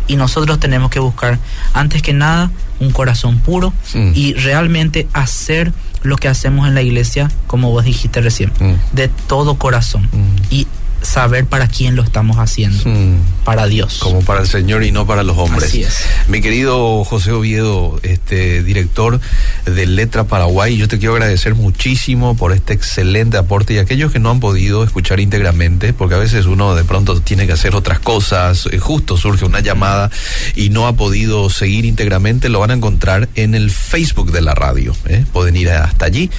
Y 0.06 0.16
nosotros 0.16 0.60
tenemos 0.60 0.90
que 0.90 1.00
buscar, 1.00 1.38
antes 1.72 2.02
que 2.02 2.12
nada, 2.12 2.50
un 2.78 2.90
corazón 2.92 3.38
puro 3.38 3.72
mm. 3.94 4.10
y 4.14 4.34
realmente 4.34 5.08
hacer 5.12 5.72
lo 6.02 6.16
que 6.16 6.28
hacemos 6.28 6.68
en 6.68 6.74
la 6.74 6.82
iglesia, 6.82 7.30
como 7.46 7.70
vos 7.70 7.84
dijiste 7.84 8.20
recién, 8.20 8.52
mm. 8.60 8.94
de 8.94 9.08
todo 9.08 9.56
corazón. 9.56 10.02
Mm. 10.12 10.36
Y 10.50 10.66
saber 11.06 11.46
para 11.46 11.68
quién 11.68 11.96
lo 11.96 12.02
estamos 12.02 12.36
haciendo. 12.38 12.82
Hmm. 12.84 13.20
Para 13.44 13.66
Dios. 13.66 13.98
Como 14.00 14.22
para 14.22 14.40
el 14.40 14.48
Señor 14.48 14.82
y 14.82 14.90
no 14.90 15.06
para 15.06 15.22
los 15.22 15.38
hombres. 15.38 15.70
Así 15.70 15.82
es. 15.82 16.04
Mi 16.28 16.40
querido 16.40 17.04
José 17.04 17.30
Oviedo, 17.30 18.00
este 18.02 18.62
director 18.62 19.20
de 19.64 19.86
Letra 19.86 20.24
Paraguay, 20.24 20.76
yo 20.76 20.88
te 20.88 20.98
quiero 20.98 21.14
agradecer 21.14 21.54
muchísimo 21.54 22.36
por 22.36 22.52
este 22.52 22.72
excelente 22.72 23.36
aporte 23.36 23.74
y 23.74 23.78
aquellos 23.78 24.12
que 24.12 24.18
no 24.18 24.30
han 24.30 24.40
podido 24.40 24.82
escuchar 24.82 25.20
íntegramente, 25.20 25.92
porque 25.92 26.16
a 26.16 26.18
veces 26.18 26.46
uno 26.46 26.74
de 26.74 26.84
pronto 26.84 27.20
tiene 27.20 27.46
que 27.46 27.52
hacer 27.52 27.76
otras 27.76 28.00
cosas, 28.00 28.68
eh, 28.72 28.78
justo 28.78 29.16
surge 29.16 29.44
una 29.44 29.60
llamada 29.60 30.10
y 30.54 30.70
no 30.70 30.86
ha 30.86 30.94
podido 30.94 31.48
seguir 31.50 31.84
íntegramente, 31.84 32.48
lo 32.48 32.60
van 32.60 32.72
a 32.72 32.74
encontrar 32.74 33.28
en 33.36 33.54
el 33.54 33.70
Facebook 33.70 34.32
de 34.32 34.42
la 34.42 34.54
radio. 34.54 34.94
¿eh? 35.06 35.24
Pueden 35.32 35.56
ir 35.56 35.70
hasta 35.70 36.06
allí 36.06 36.30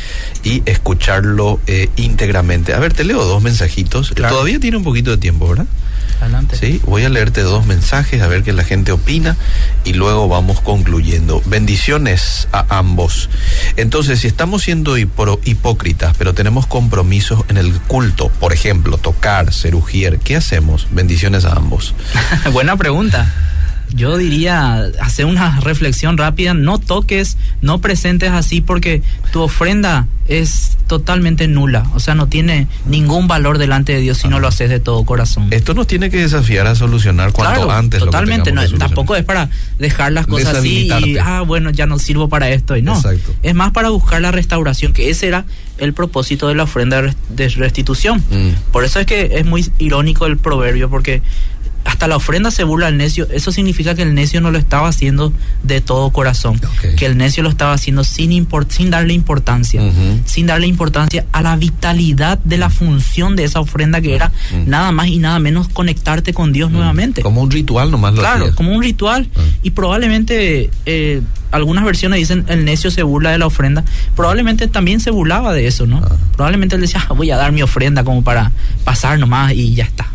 y 0.43 0.61
escucharlo 0.65 1.59
eh, 1.67 1.89
íntegramente. 1.95 2.73
A 2.73 2.79
ver, 2.79 2.93
te 2.93 3.03
leo 3.03 3.23
dos 3.23 3.41
mensajitos. 3.41 4.13
Todavía 4.13 4.56
tiene 4.59 4.77
un 4.77 4.83
poquito 4.83 5.11
de 5.11 5.17
tiempo, 5.17 5.49
¿verdad? 5.49 5.65
Adelante. 6.21 6.57
Sí, 6.57 6.81
voy 6.85 7.03
a 7.03 7.09
leerte 7.09 7.41
dos 7.41 7.67
mensajes 7.67 8.21
a 8.21 8.27
ver 8.27 8.41
qué 8.43 8.51
la 8.51 8.63
gente 8.63 8.91
opina 8.91 9.37
y 9.83 9.93
luego 9.93 10.27
vamos 10.27 10.61
concluyendo. 10.61 11.43
Bendiciones 11.45 12.47
a 12.51 12.65
ambos. 12.77 13.29
Entonces, 13.75 14.21
si 14.21 14.27
estamos 14.27 14.63
siendo 14.63 14.97
hipócritas, 14.97 16.15
pero 16.17 16.33
tenemos 16.33 16.65
compromisos 16.65 17.43
en 17.49 17.57
el 17.57 17.71
culto, 17.81 18.29
por 18.39 18.51
ejemplo, 18.51 18.97
tocar, 18.97 19.53
ser 19.53 19.75
¿qué 20.23 20.35
hacemos? 20.35 20.87
Bendiciones 20.91 21.45
a 21.45 21.53
ambos. 21.53 21.93
Buena 22.51 22.75
pregunta. 22.77 23.31
Yo 23.93 24.17
diría, 24.17 24.85
hacer 25.01 25.25
una 25.25 25.59
reflexión 25.61 26.17
rápida, 26.17 26.53
no 26.53 26.79
toques, 26.79 27.37
no 27.61 27.79
presentes 27.79 28.31
así 28.31 28.61
porque 28.61 29.01
tu 29.31 29.41
ofrenda 29.41 30.07
es 30.27 30.77
totalmente 30.87 31.47
nula, 31.47 31.85
o 31.93 31.99
sea, 31.99 32.15
no 32.15 32.27
tiene 32.27 32.67
ningún 32.85 33.27
valor 33.27 33.57
delante 33.57 33.93
de 33.93 33.99
Dios 33.99 34.17
si 34.17 34.27
no 34.27 34.39
lo 34.39 34.47
haces 34.47 34.69
de 34.69 34.79
todo 34.79 35.03
corazón. 35.05 35.47
Esto 35.51 35.73
nos 35.73 35.87
tiene 35.87 36.09
que 36.09 36.17
desafiar 36.17 36.67
a 36.67 36.75
solucionar 36.75 37.31
cuanto 37.31 37.71
antes. 37.71 37.99
Totalmente, 37.99 38.51
no, 38.51 38.67
tampoco 38.77 39.15
es 39.15 39.23
para 39.23 39.49
dejar 39.79 40.11
las 40.11 40.27
cosas 40.27 40.57
así 40.57 40.87
y, 40.87 41.17
ah, 41.17 41.41
bueno, 41.41 41.69
ya 41.69 41.85
no 41.85 41.99
sirvo 41.99 42.29
para 42.29 42.49
esto 42.49 42.75
y 42.75 42.81
no. 42.81 43.01
Es 43.43 43.55
más 43.55 43.71
para 43.71 43.89
buscar 43.89 44.21
la 44.21 44.31
restauración, 44.31 44.93
que 44.93 45.09
ese 45.09 45.27
era 45.27 45.45
el 45.77 45.93
propósito 45.93 46.47
de 46.47 46.55
la 46.55 46.63
ofrenda 46.63 47.01
de 47.29 47.49
restitución. 47.49 48.23
Mm. 48.29 48.71
Por 48.71 48.83
eso 48.83 48.99
es 48.99 49.05
que 49.05 49.29
es 49.33 49.45
muy 49.45 49.69
irónico 49.77 50.25
el 50.25 50.37
proverbio, 50.37 50.89
porque 50.89 51.21
hasta 51.87 52.07
la 52.07 52.17
ofrenda 52.17 52.51
se 52.51 52.65
burla 52.65 52.87
al 52.87 52.97
necio, 52.97 53.27
eso 53.31 53.51
significa 53.51 53.95
que 53.95 54.01
el 54.01 54.13
necio 54.13 54.41
no 54.41 54.51
lo 54.51 54.57
estaba 54.57 54.89
haciendo 54.89 55.31
de 55.63 55.79
todo 55.79 56.09
corazón, 56.11 56.59
que 56.97 57.05
el 57.05 57.17
necio 57.17 57.43
lo 57.43 57.49
estaba 57.49 57.71
haciendo 57.71 58.03
sin, 58.03 58.47
sin 58.67 58.89
darle 58.89 59.13
importancia, 59.13 59.81
sin 60.25 60.47
darle 60.47 60.67
importancia 60.67 61.25
a 61.31 61.41
la 61.41 61.55
vitalidad 61.55 62.39
de 62.39 62.57
la 62.57 62.69
función 62.69 63.37
de 63.37 63.45
esa 63.45 63.61
ofrenda 63.61 64.01
que 64.01 64.15
era 64.15 64.33
nada 64.65 64.91
más 64.91 65.07
y 65.07 65.17
nada 65.19 65.39
menos 65.39 65.69
conectarte 65.69 66.33
con 66.33 66.51
Dios 66.51 66.71
nuevamente. 66.71 67.21
Como 67.21 67.41
un 67.41 67.51
ritual 67.51 67.89
nomás 67.89 68.13
lo 68.13 68.19
Claro, 68.19 68.53
como 68.53 68.73
un 68.73 68.83
ritual. 68.83 69.29
Ah. 69.35 69.41
y 69.63 69.71
probablemente 69.71 70.69
eh, 70.85 71.21
algunas 71.51 71.85
versiones 71.85 72.19
dicen 72.19 72.43
el 72.49 72.65
necio 72.65 72.91
se 72.91 73.03
burla 73.03 73.31
de 73.31 73.37
la 73.37 73.47
ofrenda, 73.47 73.85
probablemente 74.15 74.67
también 74.67 74.99
se 74.99 75.09
burlaba 75.11 75.53
de 75.53 75.67
eso, 75.67 75.87
¿no? 75.87 76.01
Ah. 76.03 76.17
Probablemente 76.35 76.75
él 76.75 76.81
decía, 76.81 77.05
ah, 77.07 77.13
voy 77.13 77.31
a 77.31 77.37
dar 77.37 77.53
mi 77.53 77.61
ofrenda 77.61 78.03
como 78.03 78.23
para 78.23 78.51
pasar 78.83 79.17
nomás 79.19 79.53
y 79.53 79.73
ya 79.73 79.85
está. 79.85 80.07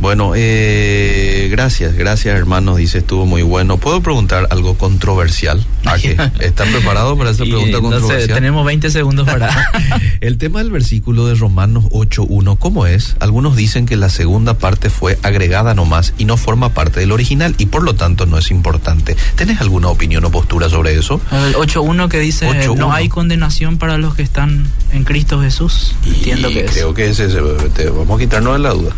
Bueno, 0.00 0.32
eh, 0.36 1.48
gracias, 1.50 1.94
gracias 1.94 2.38
hermanos, 2.38 2.76
dice 2.76 2.98
estuvo 2.98 3.26
muy 3.26 3.42
bueno. 3.42 3.78
¿Puedo 3.78 4.00
preguntar 4.00 4.46
algo 4.50 4.78
controversial? 4.78 5.66
¿Están 6.40 6.70
preparados 6.70 7.18
para 7.18 7.30
esta 7.30 7.42
pregunta 7.42 7.80
controversial? 7.80 8.28
tenemos 8.28 8.64
20 8.64 8.90
segundos 8.90 9.26
para... 9.26 9.50
El 10.20 10.38
tema 10.38 10.60
del 10.60 10.70
versículo 10.70 11.26
de 11.26 11.34
Romanos 11.34 11.86
8.1, 11.86 12.58
¿cómo 12.58 12.86
es? 12.86 13.16
Algunos 13.18 13.56
dicen 13.56 13.86
que 13.86 13.96
la 13.96 14.08
segunda 14.08 14.54
parte 14.54 14.88
fue 14.88 15.18
agregada 15.22 15.74
nomás 15.74 16.14
y 16.16 16.26
no 16.26 16.36
forma 16.36 16.68
parte 16.68 17.00
del 17.00 17.10
original 17.10 17.56
y 17.58 17.66
por 17.66 17.82
lo 17.82 17.94
tanto 17.94 18.26
no 18.26 18.38
es 18.38 18.52
importante. 18.52 19.16
¿Tenés 19.34 19.60
alguna 19.60 19.88
opinión 19.88 20.24
o 20.24 20.30
postura 20.30 20.68
sobre 20.68 20.96
eso? 20.96 21.20
El 21.32 21.54
8.1 21.54 22.08
que 22.08 22.20
dice 22.20 22.48
no 22.76 22.92
hay 22.92 23.08
condenación 23.08 23.78
para 23.78 23.98
los 23.98 24.14
que 24.14 24.22
están 24.22 24.64
en 24.92 25.02
Cristo 25.02 25.40
Jesús. 25.40 25.96
Entiendo 26.06 26.50
que 26.50 26.66
es. 26.66 26.70
Creo 26.70 26.94
que 26.94 27.08
es 27.08 27.18
ese, 27.18 27.40
vamos 27.40 28.16
a 28.16 28.18
quitarnos 28.18 28.52
de 28.52 28.58
la 28.60 28.70
duda 28.70 28.94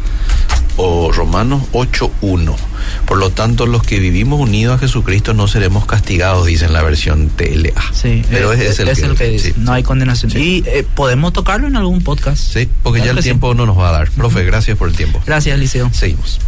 o 0.82 1.12
Romanos 1.12 1.62
8.1. 1.72 2.56
Por 3.04 3.18
lo 3.18 3.30
tanto, 3.30 3.66
los 3.66 3.82
que 3.82 3.98
vivimos 3.98 4.40
unidos 4.40 4.76
a 4.76 4.78
Jesucristo 4.78 5.34
no 5.34 5.46
seremos 5.46 5.84
castigados, 5.84 6.46
dice 6.46 6.64
en 6.64 6.72
la 6.72 6.82
versión 6.82 7.28
TLA. 7.28 7.92
Sí, 7.92 8.24
pero 8.30 8.52
es, 8.52 8.78
el, 8.80 9.16
que, 9.16 9.28
dice. 9.28 9.54
no 9.58 9.72
hay 9.72 9.82
condenación. 9.82 10.32
Y 10.34 10.62
eh, 10.66 10.86
podemos 10.94 11.34
tocarlo 11.34 11.66
en 11.66 11.76
algún 11.76 12.02
podcast. 12.02 12.54
Sí, 12.54 12.68
porque 12.82 13.00
ya 13.00 13.10
el 13.10 13.22
tiempo 13.22 13.52
no 13.54 13.66
nos 13.66 13.78
va 13.78 13.90
a 13.90 13.92
dar. 13.92 14.10
Profe, 14.10 14.42
gracias 14.44 14.78
por 14.78 14.88
el 14.88 14.96
tiempo. 14.96 15.20
Gracias, 15.26 15.58
Liceo. 15.58 15.90
Seguimos. 15.92 16.40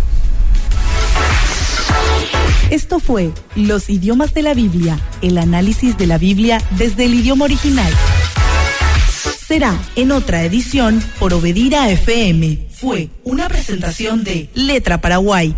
Esto 2.70 3.00
fue 3.00 3.32
Los 3.54 3.90
idiomas 3.90 4.32
de 4.32 4.40
la 4.40 4.54
Biblia, 4.54 4.98
el 5.20 5.36
análisis 5.36 5.98
de 5.98 6.06
la 6.06 6.16
Biblia 6.16 6.62
desde 6.78 7.04
el 7.04 7.14
idioma 7.14 7.44
original. 7.44 7.92
Será 9.46 9.76
en 9.96 10.10
otra 10.10 10.42
edición 10.44 11.02
por 11.18 11.34
Obedira 11.34 11.90
FM 11.90 12.71
fue 12.82 13.10
una 13.22 13.48
presentación 13.48 14.24
de 14.24 14.48
Letra 14.54 15.00
Paraguay. 15.00 15.54